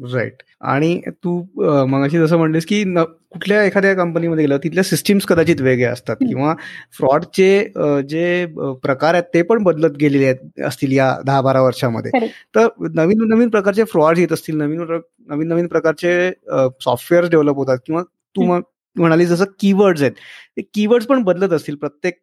[0.00, 1.40] राईट आणि तू
[1.86, 2.82] मगाशी जसं म्हणलीस की
[3.32, 6.54] कुठल्या एखाद्या कंपनीमध्ये गेलं तिथल्या सिस्टीम्स कदाचित वेगळ्या असतात किंवा
[6.92, 7.48] फ्रॉडचे
[8.08, 8.46] जे
[8.82, 13.48] प्रकार आहेत ते पण बदलत गेलेले आहेत असतील या दहा बारा वर्षामध्ये तर नवीन नवीन
[13.50, 14.84] प्रकारचे फ्रॉड येत असतील नवीन
[15.28, 16.30] नवीन नवीन प्रकारचे
[16.80, 18.02] सॉफ्टवेअर डेव्हलप होतात किंवा
[18.36, 18.44] तू
[18.96, 20.12] म्हणाली जसं कीवर्ड्स आहेत
[20.56, 22.14] ते कीवर्ड्स पण बदलत असतील प्रत्येक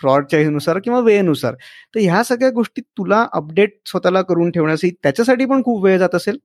[0.00, 1.54] फ्रॉडच्या नुसार किंवा वेळेनुसार.
[1.94, 6.38] तर ह्या सगळ्या गोष्टी तुला अपडेट स्वतःला करून ठेवण्यासाठी त्याच्यासाठी पण खूप वेळ जात असेल?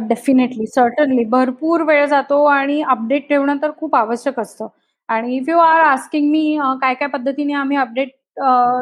[0.00, 4.66] डेफिनेटली सर्टनली भरपूर वेळ जातो आणि अपडेट ठेवणं तर खूप आवश्यक असतं
[5.08, 8.08] आणि if you are asking me काय काय पद्धतीने आम्ही अपडेट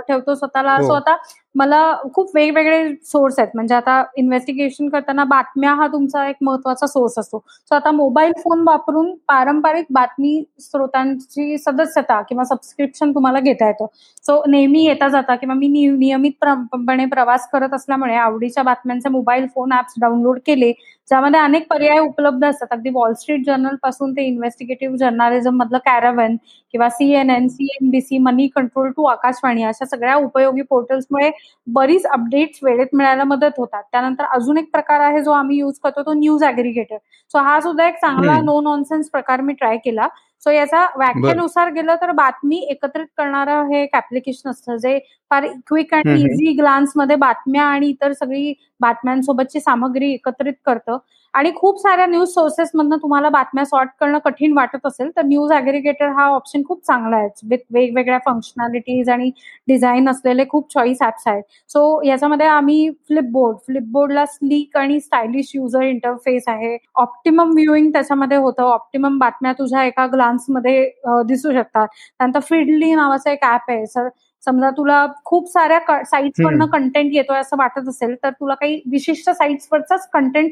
[0.09, 0.87] ठेवतो स्वतःला हो.
[0.87, 1.17] स्वतः
[1.55, 1.81] मला
[2.15, 3.51] खूप वेगवेगळे सोर्स आहेत.
[3.55, 7.39] म्हणजे आता इन्व्हेस्टिगेशन करताना बातम्या हा तुमचा एक महत्त्वाचा सोर्स असतो.
[7.71, 13.87] सो आता मोबाईल फोन वापरून पारंपरिक बातमी स्रोतांची सदस्यता किंवा सबस्क्रिप्शन तुम्हाला घेता येतं.
[14.25, 19.95] सो नेहमी येता जाता किंवा मी नियमितपणे प्रवास करत असल्यामुळे आवडीच्या बातम्यांचे मोबाईल फोन ऍप्स
[20.01, 20.73] डाउनलोड केले
[21.09, 22.67] ज्यामध्ये अनेक पर्याय उपलब्ध असतात.
[22.71, 26.37] अगदी वॉल स्ट्रीट जर्नलपासून ते इन्व्हेस्टिगेटिव्ह जर्नालिझम मधलं कॅरावन
[26.75, 28.19] किंवा CNN CNBC
[28.55, 31.31] Moneycontrol to Akashvani अशा सगळ्या उपयोगी पोर्टल्समुळे
[31.67, 33.83] बरीच अपडेट्स वेळेत मिळायला मदत होतात.
[33.93, 36.97] त्यानंतर अजून एक प्रकार आहे जो आम्ही युज करतो तो न्यूज अग्रिगेटर
[37.35, 40.09] सो हा सुद्धा एक चांगला नो नॉनसेन्स प्रकार मी ट्राय केला.
[40.43, 44.99] सो याचा व्याख्यानुसार गेलं तर बातमी एकत्रित करणारं हे एक ऍप्लिकेशन असतं जे
[45.31, 50.99] फार क्विक आणि इझी ग्लान्समध्ये बातम्या आणि इतर सगळी बातम्यांसोबतची सामग्री एकत्रित करतं.
[51.35, 56.09] आणि खूप साऱ्या न्यूज सोर्सेसमधनं तुम्हाला बातम्या सॉर्ट करणं कठीण वाटत असेल तर न्यूज अग्रिगेटर
[56.19, 57.29] हा ऑप्शन खूप चांगला आहे.
[57.51, 59.31] विथ वेगवेगळ्या फंक्शनॅलिटीज आणि
[59.69, 61.43] डिझाईन असलेले खूप चॉईस ऍप्स आहेत.
[61.71, 66.77] सो याच्यामध्ये आम्ही फ्लिपबोर्ड फ्लिपबोर्डला स्लीक आणि स्टायलिश युजर इंटरफेस आहे.
[66.97, 68.63] ऑप्टिमम व्ह्युईंग त्याच्यामध्ये होतं.
[68.65, 70.85] ऑप्टिमम बातम्या तुझ्या एका ग्लान्समध्ये
[71.29, 71.87] दिसू शकतात.
[72.19, 73.87] त्यानंतर फिडली नावाचं एक ऍप आहे.
[73.87, 74.09] सर
[74.47, 80.09] समजा तुला खूप साऱ्या साईट्सवरनं कंटेंट येतोय असं वाटत असेल तर तुला काही विशिष्ट साईट्सवरचाच
[80.13, 80.51] कंटेंट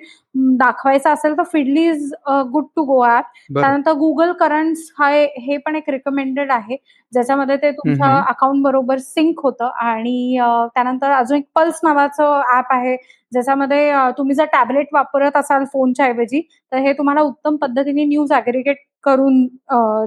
[0.58, 2.12] दाखवायचा असेल तर Feedly is
[2.52, 3.24] good to go app
[3.54, 6.76] त्यानंतर गुगल करंट्स हा हे पण एक रिकमेंडेड आहे.
[7.12, 9.70] ज्याच्यामध्ये ते तुमच्या अकाउंट बरोबर सिंक होतं.
[9.76, 10.38] आणि
[10.74, 12.96] त्यानंतर अजून एक पल्स नावाचं ऍप आहे
[13.32, 16.40] ज्याच्यामध्ये तुम्ही जर टॅबलेट वापरत असाल फोनच्या ऐवजी
[16.72, 19.44] तर हे तुम्हाला उत्तम पद्धतीने न्यूज अग्रिगेट करून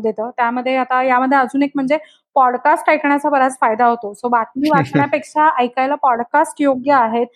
[0.01, 0.29] देतं.
[0.37, 1.97] त्यामध्ये आता यामध्ये अजून एक म्हणजे
[2.35, 4.13] पॉडकास्ट ऐकण्याचा बराच फायदा होतो.
[4.13, 4.69] सो बातमी
[5.09, 7.27] वाचण्यापेक्षा ऐकायला पॉडकास्ट योग्य आहेत.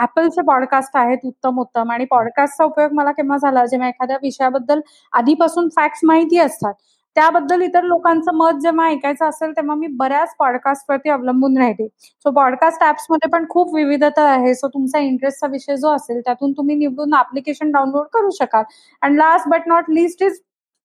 [0.00, 1.90] ऍपलचे पॉडकास्ट आहेत उत्तम उत्तम.
[1.92, 3.66] आणि पॉडकास्टचा उपयोग मला केव्हा झाला?
[3.66, 4.80] जेव्हा एखाद्या विषयाबद्दल
[5.12, 6.74] आधीपासून फॅक्ट्स माहिती असतात
[7.16, 11.88] त्याबद्दल इतर लोकांचं मत जेव्हा ऐकायचं असेल तेव्हा मी बऱ्याच पॉडकास्टवरती अवलंबून राहते.
[11.96, 14.54] सो पॉडकास्ट ऍप्समध्ये पण खूप विविधता आहे.
[14.54, 18.64] सो तुमचा इंटरेस्टचा विषय जो असेल त्यातून तुम्ही निवडून ऍप्लिकेशन डाउनलोड करू शकाल.
[19.02, 20.38] And last but not least social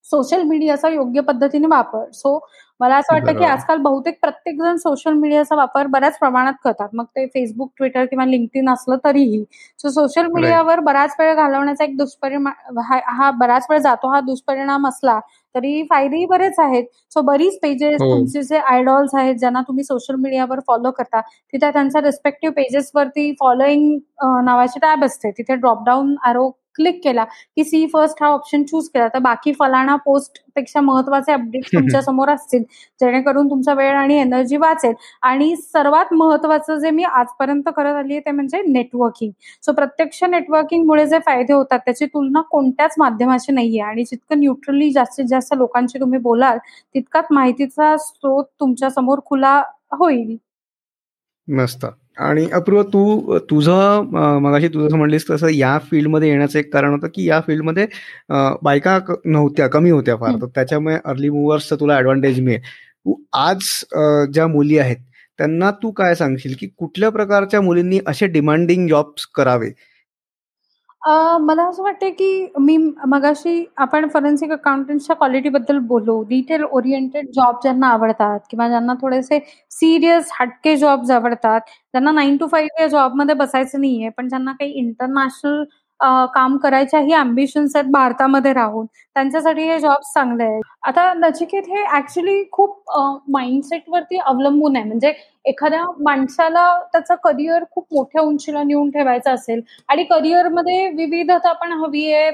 [0.05, 2.09] social मीडियाचा योग्य पद्धतीने वापर.
[2.13, 2.39] सो
[2.79, 6.87] मला असं वाटतं की आजकाल बहुतेक प्रत्येक जण सोशल मीडियाचा वापर बऱ्याच प्रमाणात करतात.
[6.93, 9.43] मग ते फेसबुक ट्विटर किंवा लिंक्डइन असलं तरीही.
[9.79, 12.47] सो सोशल मीडियावर बराच वेळ घालवण्याचा एक दुष्परिणाम
[13.09, 15.19] हा बराच वेळ जातो हा दुष्परिणाम असला
[15.55, 16.83] तरी फायदेही बरेच आहेत.
[17.13, 18.09] सो बरीच पेजेस हो.
[18.11, 23.97] तुमचे जे आयडॉल्स आहेत ज्यांना तुम्ही सोशल मीडियावर फॉलो करता तिथे त्यांच्या रिस्पेक्टिव्ह पेजेसवरती फॉलोईंग
[24.45, 25.31] नावाची टॅब असते.
[25.31, 26.49] तिथे ड्रॉपडाऊन आरो
[26.81, 29.07] क्लिक केला की सी फर्स्ट हा ऑप्शन चूज केला.
[29.07, 32.63] तर बाकी फलाना पोस्टपेक्षा महत्त्वाचे अपडेट तुमच्यासमोर असतील.
[33.01, 34.93] जेणेकरून तुमचा वेळ आणि एनर्जी वाचेल.
[35.21, 39.31] आणि सर्वात महत्वाचं जे मी आजपर्यंत करत आली आहे ते म्हणजे नेटवर्किंग
[39.65, 43.81] सो प्रत्यक्ष नेटवर्किंगमुळे जे फायदे होतात त्याची तुलना कोणत्याच माध्यमाशी नाहीये.
[43.81, 46.57] आणि जितकं न्यूट्रली जास्तीत जास्त लोकांशी तुम्ही बोलाल
[46.95, 49.61] तितकाच माहितीचा स्रोत तुमच्यासमोर खुला
[49.91, 50.35] होईल.
[51.47, 51.85] मस्त
[52.21, 54.09] आणि अपूर्व तू तुझं
[54.41, 57.85] मगाशी तुझं म्हणलीस तसं या फील्डमध्ये येण्याचं एक कारण होतं की या फील्डमध्ये
[58.63, 60.35] बायका नव्हत्या कमी होत्या फार.
[60.41, 62.61] तर त्याच्यामुळे अर्ली मुव्हर्सचा तुला ऍडव्हान्टेज मिळेल.
[63.05, 63.59] तू आज
[64.33, 64.97] ज्या मुली आहेत
[65.39, 69.69] त्यांना तू काय सांगशील की कुठल्या प्रकारच्या मुलींनी असे डिमांडिंग जॉब्स करावे?
[71.41, 72.75] मला असं वाटतं की मी
[73.07, 76.21] मगाशी आपण फॉरेन्सिक अकाउंटंटच्या क्वालिटीबद्दल बोलू.
[76.29, 79.39] डिटेल ओरिएंटेड जॉब ज्यांना आवडतात किंवा ज्यांना थोडेसे
[79.71, 81.61] सिरियस हटके जॉब्स आवडतात.
[81.93, 85.63] ज्यांना नाईन टू फाईव्ह या जॉबमध्ये बसायचं नाहीये, पण ज्यांना काही इंटरनॅशनल
[86.35, 88.85] काम करायच्या ही अम्बिशन्स आहेत भारतामध्ये राहून,
[89.15, 90.61] त्यांच्यासाठी हे जॉब चांगले आहेत.
[90.83, 92.91] आता नचिकेत हे ऍक्च्युली खूप
[93.33, 94.85] माइंडसेटवरती अवलंबून आहे.
[94.85, 95.13] म्हणजे
[95.45, 102.11] एखाद्या माणसाला त्याचं करिअर खूप मोठ्या उंचीला नेऊन ठेवायचं असेल आणि करिअरमध्ये विविधता पण हवी
[102.11, 102.31] आहे.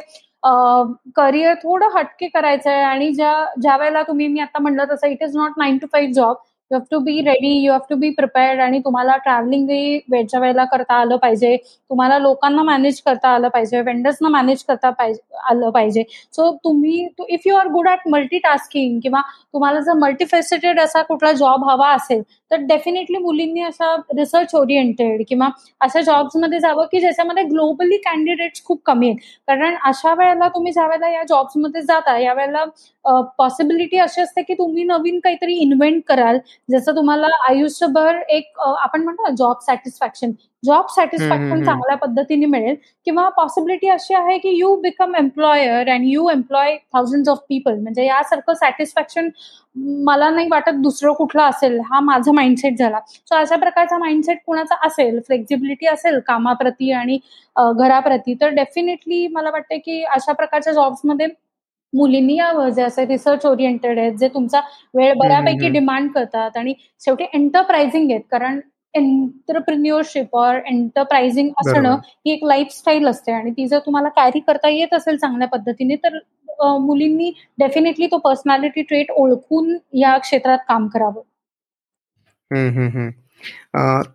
[1.15, 5.23] करिअर थोडं हटके करायचं आहे आणि ज्या ज्या वेळेला तुम्ही मी आता म्हणलं तसं it
[5.23, 6.35] is not nine to five job
[6.71, 9.67] you have to be ready you have to be prepared आणि तुम्हाला ट्रॅव्हलिंग
[10.11, 11.55] वेळच्या वेळेला करता आलं पाहिजे.
[11.89, 16.03] तुम्हाला लोकांना मॅनेज करता आलं पाहिजे वेंडर्सना मॅनेज करता पाहिजे आलं पाहिजे.
[16.33, 18.07] सो तुम्ही if you are good at
[18.39, 19.21] multitasking किंवा
[19.53, 25.49] तुम्हाला जर मल्टीफेसिटेड असा कुठला जॉब हवा असेल तर डेफिनेटली मुलींनी असा रिसर्च ओरिएंटेड किंवा
[25.81, 29.19] अशा जॉब्समध्ये जावं की ज्याच्यामध्ये ग्लोबली कॅन्डिडेट्स खूप कमी आहेत.
[29.47, 32.63] कारण अशा वेळेला तुम्ही ज्या वेळेला या जॉब्समध्ये जाता यावेळेला
[33.37, 36.37] पॉसिबिलिटी अशी असते की तुम्ही नवीन काहीतरी इन्व्हेंट कराल
[36.69, 40.31] जसं तुम्हाला आयुष्यभर एक आपण म्हणतो जॉब सॅटिस्फॅक्शन
[40.63, 46.27] जॉब सॅटिस्फॅक्शन चांगल्या पद्धतीने मिळेल किंवा पॉसिबिलिटी अशी आहे की you become employer and you
[46.29, 49.29] employ thousand of people म्हणजे यासारखं सॅटिस्फॅक्शन
[50.05, 51.79] मला नाही वाटत दुसरं कुठलं असेल.
[51.91, 52.99] हा माझा माइंडसेट झाला.
[53.25, 57.17] सो अशा प्रकारचा माइंडसेट कुणाचा असेल फ्लेक्झिबिलिटी असेल कामाप्रती आणि
[57.55, 61.27] घराप्रती तर डेफिनेटली मला वाटतं की अशा प्रकारच्या जॉब्समध्ये
[61.93, 62.69] मुलींनी यावं.
[62.69, 64.61] जे असे रिसर्च ओरिएंटेड आहेत जे तुमचा
[64.93, 68.21] वेळ बऱ्यापैकी डिमांड करतात आणि शेवटी एंटरप्राइझिंग आहेत.
[68.31, 68.59] कारण
[68.97, 71.95] एंटरप्रिन्युअरशिप ऑर एंटरप्राइझिंग असणं
[72.25, 76.17] ही एक लाईफस्टाईल असते आणि ती जर तुम्हाला कॅरी करता येत असेल चांगल्या पद्धतीने तर
[76.79, 81.21] मुलींनी डेफिनेटली तो पर्सनॅलिटी ट्रेट ओळखून या क्षेत्रात काम करावं.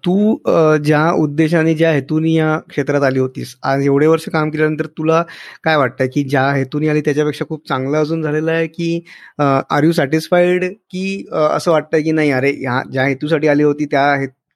[0.05, 0.37] तू
[0.85, 5.23] ज्या उद्देशाने ज्या हेतूनी या क्षेत्रात आली होतीस आज एवढे वर्ष काम केल्यानंतर तुला
[5.65, 9.05] काय वाटतं की ज्या हेतूनी आली त्याच्यापेक्षा खूप चांगलं अजून झालेलं आहे की
[9.39, 14.05] आर यू सॅटिस्फाईड की असं वाटतं की नाही अरे ज्या हेतूसाठी आली होती त्या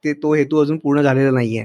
[0.06, 1.64] ते तो हेतू अजून पूर्ण झालेला नाहीये.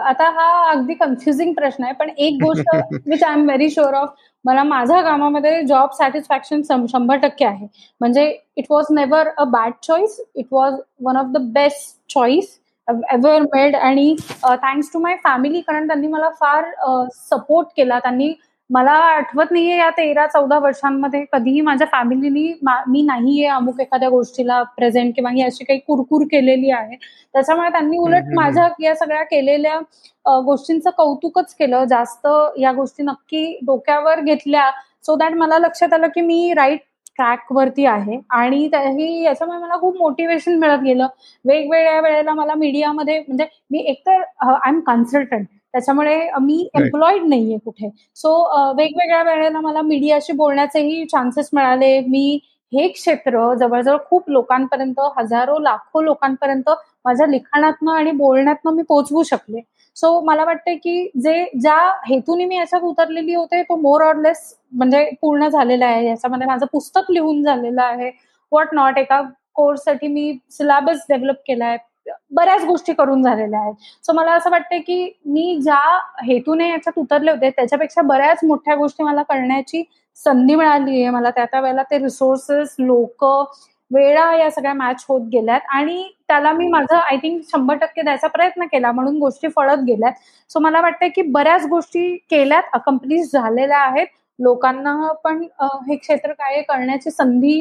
[0.00, 2.76] आता हा अगदी कन्फ्युजिंग प्रश्न आहे पण एक गोष्ट
[3.06, 7.66] which I am very sure of मला माझ्या कामामध्ये जॉब सॅटिस्फॅक्शन शंभर टक्के आहे.
[8.00, 8.24] म्हणजे
[8.56, 13.76] it was never a bad choice it was one of the best choice ever made
[13.76, 16.64] आणि थँक्स टू माय फॅमिली कारण त्यांनी मला फार
[17.18, 18.32] सपोर्ट केला त्यांनी
[18.72, 22.52] मला आठवत नाहीये या तेरा चौदा वर्षांमध्ये कधीही माझ्या फॅमिलीनी
[22.88, 26.96] मी नाहीये अमुक एखाद्या गोष्टीला प्रेझेंट किंवा ही अशी काही कुरकुर केलेली आहे.
[27.34, 29.78] त्याच्यामुळे त्यांनी उलट माझ्या या सगळ्या केलेल्या
[30.44, 31.84] गोष्टींचं कौतुकच केलं.
[31.84, 32.26] जास्त
[32.58, 34.70] या गोष्टी नक्की डोक्यावर घेतल्या.
[35.04, 36.80] सो दॅट मला लक्षात आलं की मी राईट
[37.18, 38.18] ट्रॅक वरती आहे.
[38.30, 41.06] आणि त्याही याच्यामुळे मला खूप मोटिवेशन मिळत गेलं.
[41.44, 47.90] वेगवेगळ्या वेळेला मला मीडियामध्ये म्हणजे मी एकतर आय एम कन्सल्टंट त्याच्यामुळे मी एम्प्लॉईड नाहीये कुठे.
[48.16, 48.32] सो
[48.76, 51.98] वेगवेगळ्या वेळेला मला मीडियाशी बोलण्याचेही चान्सेस मिळाले.
[52.00, 52.38] मी
[52.72, 56.70] हे क्षेत्र जवळजवळ खूप लोकांपर्यंत हजारो लाखो लोकांपर्यंत
[57.04, 59.60] माझ्या लिखाणातनं आणि बोलण्यातनं मी पोहोचवू शकले.
[59.96, 61.76] सो मला वाटतं की जे ज्या
[62.08, 66.06] हेतूने मी याच्यात उतरलेली होते तो मोर ऑर लेस म्हणजे पूर्ण झालेला आहे.
[66.08, 68.10] याच्यामध्ये माझं पुस्तक लिहून झालेलं आहे.
[68.52, 69.20] वॉट नॉट एका
[69.54, 71.76] कोर्ससाठी मी सिलेबस डेव्हलप केला आहे
[72.30, 73.74] बऱ्याच गोष्टी करून झालेल्या आहेत.
[74.04, 79.04] सो मला असं वाटतं की मी ज्या हेतूने याच्यात उतरले होते त्याच्यापेक्षा बऱ्याच मोठ्या गोष्टी
[79.04, 79.82] मला करण्याची
[80.18, 81.10] संधी मिळाली आहे.
[81.10, 83.24] मला त्या त्या वेळेला ते रिसोर्सेस लोक
[83.90, 88.26] वेळा या सगळ्या मॅच होत गेल्यात आणि त्याला मी माझं आय थिंक शंभर टक्के द्यायचा
[88.28, 90.12] प्रयत्न केला म्हणून गोष्टी फळत गेल्यात.
[90.50, 94.06] सो मला वाटतं की बऱ्याच गोष्टी केल्यात अकम्प्लिश झालेल्या आहेत.
[94.38, 95.42] लोकांना पण
[95.88, 97.60] हे क्षेत्र काय करण्याची संधी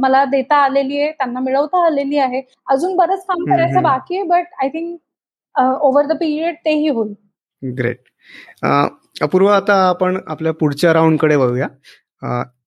[0.00, 2.42] मला देता आलेली आहे त्यांना मिळवता आलेली आहे.
[2.70, 4.98] अजून बरंच काम करायचं बाकी आहे but I think
[5.82, 7.14] over the period तेही होईल.
[7.62, 7.98] ग्रेट
[9.22, 11.66] अपूर्व आता आपण आपल्या पुढच्या राऊंडकडे बघूया.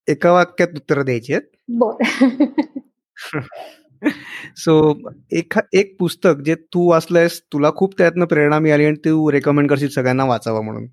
[0.07, 1.43] एका वाक्यात उत्तर द्यायची आहेत.
[1.69, 2.03] बर
[4.57, 4.73] सो
[5.37, 9.89] एक एक पुस्तक जे तू वाचलंयस तुला खूप त्यातनं प्रेरणा मिळाली आणि तू रेकमेंड करशील
[9.89, 10.85] सगळ्यांना वाचावं म्हणून.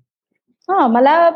[0.69, 1.29] हा मला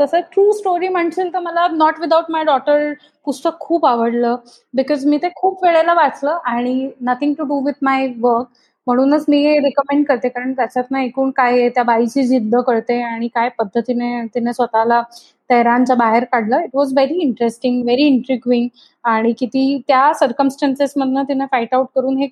[0.00, 2.92] तसं ट्रू स्टोरी म्हणशील तर मला नॉट विदाउट माय डॉटर
[3.26, 4.36] पुस्तक खूप आवडलं.
[4.74, 8.46] बिकॉज मी ते खूप वेळेला वाचलं आणि nothing to do with my work
[8.86, 10.28] म्हणूनच मी हे रिकमेंड करते.
[10.28, 15.02] कारण त्याच्यातनं एकूण काय आहे त्या बाईची जिद्द कळते आणि काय पद्धतीने तिने स्वतःला
[15.50, 16.60] तैरानच्या बाहेर काढलं.
[16.64, 18.68] It was very interesting very intriguing
[19.04, 22.26] आणि किती त्या सर्कमस्टन्सेसमधनं तिने फाईट आउट करून हे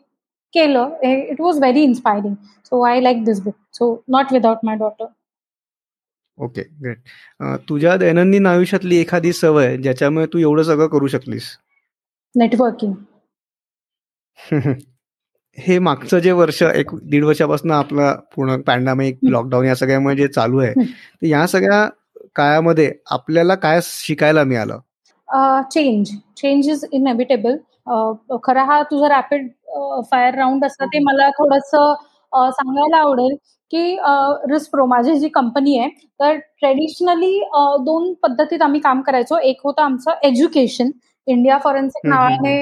[0.54, 0.90] केलं.
[1.02, 5.04] It was very inspiring so I like this book so not without my daughter
[6.38, 11.50] okay great तुझ्या दैनंदिन आयुष्यातली एखादी सवय ज्याच्यामुळे तू एवढं सगळं करू शकलीस?
[12.34, 12.94] नेटवर्किंग
[15.58, 20.58] हे मागचं जे वर्ष एक दीड वर्षापासून आपला पूर्ण पॅन्डामिक लॉकडाऊन या सगळ्यामुळे जे चालू
[20.58, 21.88] आहे या सगळ्या
[22.36, 24.78] काळामध्ये आपल्याला काय शिकायला मिळालं?
[25.70, 27.56] चेंज चेंज इज इनएव्हिटेबल
[28.44, 29.48] खरा हा तुझा रॅपिड
[30.10, 31.74] फायर राऊंड असतं ते मला थोडस
[32.32, 33.36] सांगायला आवडेल
[33.72, 33.96] की
[34.52, 35.88] रिस्प्रो माझी जी कंपनी आहे
[36.20, 37.38] तर ट्रेडिशनली
[37.84, 39.38] दोन पद्धतीत आम्ही काम करायचो.
[39.38, 40.90] एक होतं आमचं एज्युकेशन
[41.26, 42.56] इंडिया फॉरेन्सिक नावाने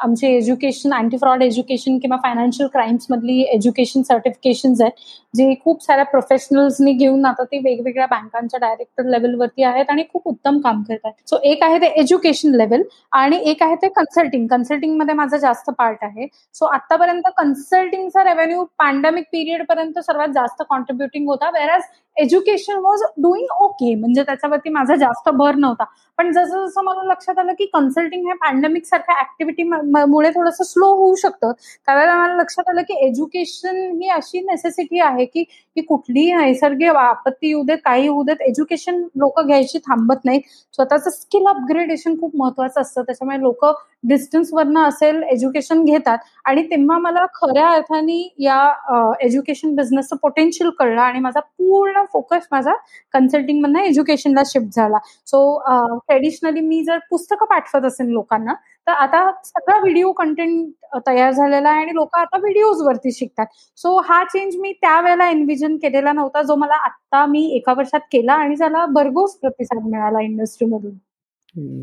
[0.00, 4.92] आमचे एज्युकेशन अँटी फ्रॉड एज्युकेशन किंवा फायनान्शियल क्राईम्समधली एज्युकेशन सर्टिफिकेशन आहेत
[5.34, 10.58] जे खूप साऱ्या प्रोफेशनल्सनी घेऊन आता ते वेगवेगळ्या बँकांच्या डायरेक्टर लेवलवरती आहेत आणि खूप उत्तम
[10.60, 11.28] काम करत आहेत.
[11.28, 12.82] सो एक आहे ते एज्युकेशन लेवल
[13.12, 16.26] आणि एक आहे ते कन्सल्टिंग कन्सल्टिंगमध्ये माझा जास्त पार्ट आहे.
[16.54, 21.78] सो आतापर्यंत कन्सल्टिंगचा रेव्हेन्यू पॅन्डेमिक पिरियड पर्यंत सर्वात जास्त कॉन्ट्रीब्युटिंग होता where
[22.16, 25.84] education was doing okay म्हणजे त्याच्यावरती माझा जास्त भर नव्हता.
[26.18, 30.86] पण जसं जसं मला लक्षात आलं की कन्सल्टिंग हे पॅन्डेमिक सारख्या ऍक्टिव्हिटी मुळे थोडंसं स्लो
[30.96, 31.52] होऊ शकतं.
[31.86, 35.44] त्यावेळेला मला लक्षात आलं की एज्युकेशन ही अशी नेसेसिटी आहे की
[35.80, 40.40] की कुठलीही नैसर्गिक आपत्ती येऊ देत काही येऊ देत एज्युकेशन लोक घ्यायची थांबत नाही
[40.74, 43.02] स्वतःचं स्किल अपग्रेडेशन खूप महत्वाचं असतं.
[43.02, 43.64] त्याच्यामुळे लोक
[44.08, 46.18] डिस्टन्सवरनं असेल एज्युकेशन घेतात.
[46.44, 52.74] आणि तेव्हा मला खऱ्या अर्थाने या एज्युकेशन बिझनेसचं पोटेन्शियल कळलं आणि माझा पूर्ण फोकस माझा
[53.14, 54.98] कन्सल्टिंग मधनं एज्युकेशनला शिफ्ट झाला.
[55.26, 58.54] सो ट्रेडिशनली मी जर पुस्तकं पाठवत असेल लोकांना
[58.90, 60.68] तर आता सगळा व्हिडिओ कंटेंट
[61.06, 63.46] तयार झालेला आहे आणि लोक आता व्हिडिओज वरती शिकतात.
[63.76, 68.32] सो हा चेंज मी त्यावेळेला एनविजन केलेला नव्हता जो मला आता मी एका वर्षात केला
[68.32, 70.94] आणि त्याला भरघोस प्रतिसाद मिळाला इंडस्ट्रीमधून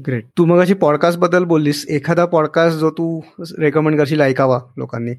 [0.07, 1.85] ग्रेट तू मग अशी पॉडकास्टबद्दल बोललीस.
[1.89, 3.19] एखादा पॉडकास्ट जो तू
[3.59, 5.13] रेकमेंड करशील ऐकावा लोकांनी?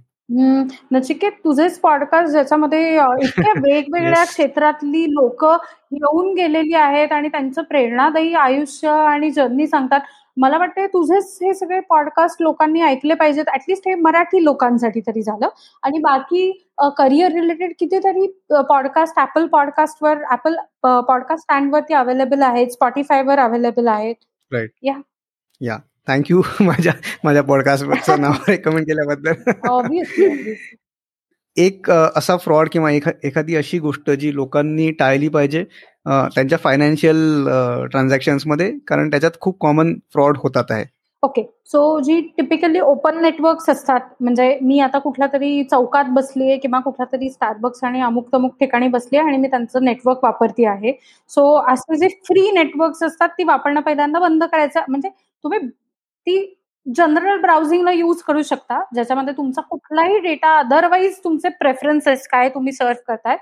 [0.92, 5.44] नचिकेत तुझेच पॉडकास्ट ज्याच्यामध्ये इतक्या वेगवेगळ्या क्षेत्रातली लोक
[5.92, 10.00] येऊन गेलेली आहेत आणि त्यांचं प्रेरणादायी आयुष्य आणि जर्नी सांगतात.
[10.38, 13.44] मला वाटतं तुझेच हे सगळे पॉडकास्ट लोकांनी ऐकले पाहिजेत.
[13.54, 15.48] ऍटलिस्ट हे मराठी लोकांसाठी तरी झालं.
[15.82, 22.68] आणि बाकी करिअर रिलेटेड कितीतरी पॉडकास्ट ऍपल पॉडकास्टवर ऍपल पॉडकास्ट स्टँडवरती अवेलेबल आहेत.
[22.68, 24.14] स्पॉटीफायवर अवेलेबल आहेत.
[24.52, 24.94] राईट या.
[25.60, 25.78] या.
[26.08, 26.92] थँक्यू माझ्या
[27.24, 29.32] माझ्या पॉडकास्टवरचं नाव रेकमेंड केल्याबद्दल.
[31.56, 35.64] एक असा फ्रॉड किंवा एखादी अशी गोष्ट जी लोकांनी टाळली पाहिजे
[36.06, 40.84] त्यांच्या फायनान्शियलमध्ये कारण त्याच्यात खूप कॉमन फ्रॉड होतात आहे.
[41.22, 46.56] ओके सो जी टिपिकली ओपन नेटवर्क्स असतात म्हणजे मी आता कुठल्या तरी चौकात बसली आहे
[46.58, 50.66] किंवा कुठल्या तरी स्टारबक्स आणि अमुक तमुक ठिकाणी बसली आहे आणि मी त्यांचं नेटवर्क वापरते
[50.66, 50.92] आहे.
[51.30, 55.08] सो असे जे फ्री नेटवर्क्स असतात ती वापरणं पहिल्यांदा बंद करायचं म्हणजे
[55.44, 56.38] तुम्ही ती
[56.88, 58.80] जनरल ब्राउझिंगला यूज करू शकता.
[58.94, 63.36] ज्याच्यामध्ये तुमचा कुठलाही डेटा अदरवाईज तुमचे प्रेफरन्सेस काय तुम्ही सर्च करताय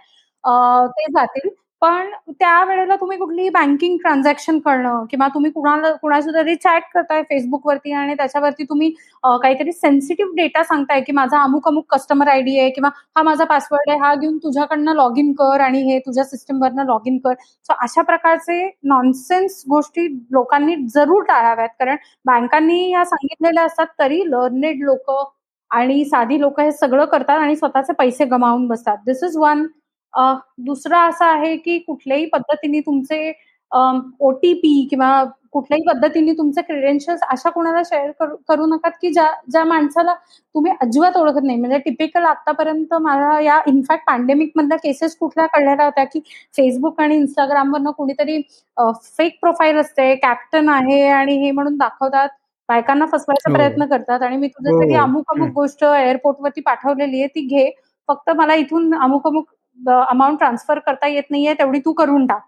[0.89, 1.49] ते जातील.
[1.83, 7.93] पण त्यावेळेला तुम्ही कुठलीही बँकिंग ट्रान्झॅक्शन करणं किंवा तुम्ही कुणाला कुणाशी तरी चॅट करताय फेसबुकवरती
[7.93, 8.91] आणि त्याच्यावरती तुम्ही
[9.43, 13.91] काहीतरी सेन्सिटिव्ह डेटा सांगताय की माझा अमुक अमुक कस्टमर आयडी आहे किंवा हा माझा पासवर्ड
[13.91, 17.35] आहे हा घेऊन तुझ्याकडनं लॉग इन कर आणि हे तुझ्या सिस्टमवरनं लॉग इन कर.
[17.65, 21.69] सो अशा प्रकारचे नॉनसेन्स गोष्टी लोकांनी जरूर टाळाव्यात.
[21.79, 21.97] कारण
[22.27, 25.11] बँकांनी या सांगितलेल्या असतात तरी लर्नेड लोक
[25.71, 28.97] आणि साधी लोक हे सगळं करतात आणि स्वतःचे पैसे गमावून बसतात.
[29.07, 29.67] दिस इज वन
[30.59, 33.33] दुसरं असं आहे की कुठल्याही पद्धतीने तुमचे
[34.21, 38.11] ओटीपी किंवा कुठल्याही पद्धतीने तुमचे क्रेडेन्शियल्स अशा कोणाला शेअर
[38.49, 40.15] करू नका की ज्या ज्या माणसाला
[40.55, 45.85] तुम्ही अजिबात ओळखत नाही म्हणजे टिपिकल आतापर्यंत मला या इनफॅक्ट पॅन्डेमिक मधल्या केसेस कुठल्या कळलेल्या
[45.85, 46.21] होत्या की
[46.55, 48.41] फेसबुक आणि इंस्टाग्रामवरनं कुणीतरी
[49.09, 52.29] फेक प्रोफाईल असते कॅप्टन आहे आणि हे म्हणून दाखवतात
[52.69, 53.57] बायकांना फसवायचा हो.
[53.57, 55.03] प्रयत्न करतात आणि मी तुझ्यासाठी हो.
[55.03, 57.71] अमुक अमुक गोष्ट एअरपोर्टवरती पाठवलेली आहे ती घे
[58.09, 59.47] फक्त मला इथून अमुक अमुक
[59.79, 62.41] अमाऊंट ट्रान्सफर करता येत नाहीये तेवढी तू करून टाक.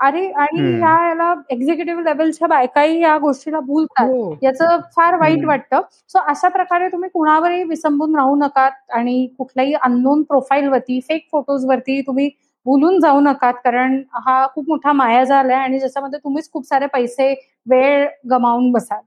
[0.00, 4.06] अरे आणि ह्या याला एक्झिक्युटिव्ह लेवलच्या बायकाही या गोष्टीला बोलतात.
[4.06, 4.34] हो.
[4.42, 5.80] याचं फार वाईट वाटतं.
[6.08, 11.64] सो अशा प्रकारे तुम्ही कुणावरही विसंबून राहू नका आणि कुठल्याही अननोन प्रोफाईल वरती फेक फोटोज
[11.66, 12.28] वरती तुम्ही
[12.66, 17.32] बोलून जाऊ नका कारण हा खूप मोठा माया झालाय आणि ज्याच्यामध्ये तुम्हीच खूप सारे पैसे
[17.66, 19.00] वेळ गमावून बसाल.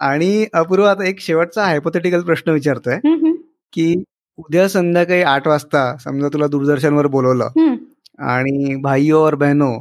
[0.00, 2.98] आणि अपूर्व आता एक शेवटचा हायपोथेटिकल प्रश्न विचारतोय.
[3.72, 4.02] की
[4.38, 7.74] उद्या संध्याकाळी आठ वाजता समजा तुला दूरदर्शनवर बोलवलं
[8.30, 9.72] आणि भाई और बहनो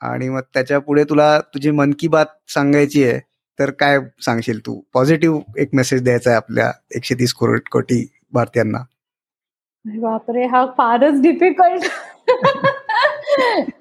[0.00, 3.18] आणि मग त्याच्या पुढे तुला तुझी मन की बात सांगायची आहे
[3.58, 4.80] तर काय सांगशील तू?
[4.94, 8.78] पॉझिटिव्ह एक मेसेज द्यायचा आहे आपल्या एकशे तीस कोटी भारतीयांना.
[9.84, 11.86] बापरे हा फारच डिफिकल्ट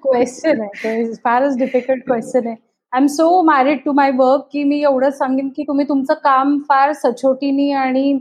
[0.04, 1.14] क्वेश्चन आहे.
[1.14, 2.56] फारच डिफिकल्ट क्वेश्चन आहे.
[2.94, 6.58] I am so married to my work की मी एवढंच सांगेन की तुम्ही तुमचं काम
[6.70, 8.18] फार सचोटीनी आणि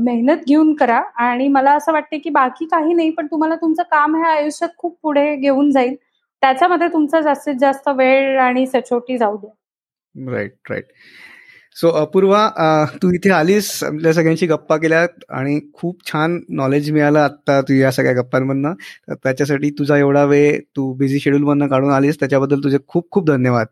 [0.00, 1.00] मेहनत घेऊन करा.
[1.18, 4.96] आणि मला असं वाटते की बाकी काही नाही पण तुम्हाला तुमचं काम हे आयुष्यात खूप
[5.02, 5.94] पुढे घेऊन जाईल.
[6.42, 10.32] त्याच्यामध्ये तुमचा जास्तीत जास्त वेळ आणि सचोटी जाऊ द्या.
[10.32, 10.84] राईट राईट
[11.76, 12.48] सो अपूर्वा
[13.02, 15.06] तू इथे आलीस आपल्या सगळ्यांशी गप्पा केल्या
[15.36, 18.72] आणि खूप छान नॉलेज मिळालं आता तू या सगळ्या गप्पांमधनं.
[19.08, 23.26] तर त्याच्यासाठी तुझा एवढा वेळ तू बिझी शेड्यूल मधनं काढून आलीस त्याच्याबद्दल तुझे खूप खूप
[23.26, 23.66] धन्यवाद.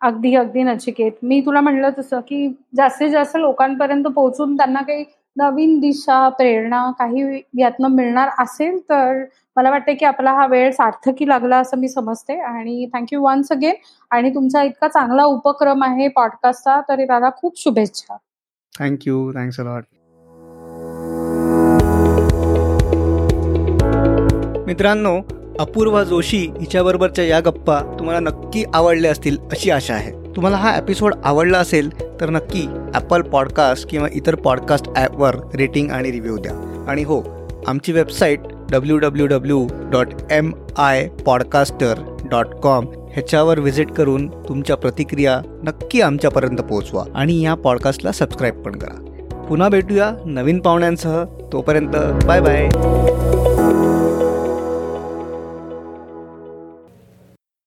[0.00, 1.12] अगदी अगदी नचिकेत.
[1.22, 5.04] मी तुला म्हणलं तसं की जास्तीत जास्त लोकांपर्यंत पोहोचून त्यांना काही
[5.36, 9.22] नवीन दिशा प्रेरणा काही यातनं मिळणार असेल तर
[9.56, 12.38] मला वाटते की आपला हा वेळ सार्थकी लागला असं मी समजते.
[12.40, 13.74] आणि थँक्यू वन्स अगेन
[14.10, 18.16] आणि तुमचा इतका चांगला उपक्रम आहे पॉडकास्टचा तरी दादा खूप शुभेच्छा.
[18.72, 19.84] थँक्यू थँक्स लॉट
[24.66, 25.20] मित्रांनो
[25.60, 30.21] अपूर्वा जोशी हिच्याबरोबरच्या या गप्पा तुम्हाला नक्की आवडल्या असतील अशी आशा आहे.
[30.36, 36.12] तुम्हाला हा एपिसोड आवडला असेल तर नक्की ॲपल पॉडकास्ट किंवा इतर पॉडकास्ट ॲपवर रेटिंग आणि
[36.12, 36.84] रिव्ह्यू द्या.
[36.88, 37.22] आणि हो
[37.66, 41.94] आमची website W W W dot M I podcaster
[42.30, 48.72] dot com ह्याच्यावर व्हिजिट करून तुमच्या प्रतिक्रिया नक्की आमच्यापर्यंत पोहोचवा आणि या पॉडकास्टला सबस्क्राईब पण
[48.72, 48.94] करा.
[49.48, 51.24] पुन्हा भेटूया नवीन पाहुण्यांसह.
[51.52, 52.68] तोपर्यंत बाय बाय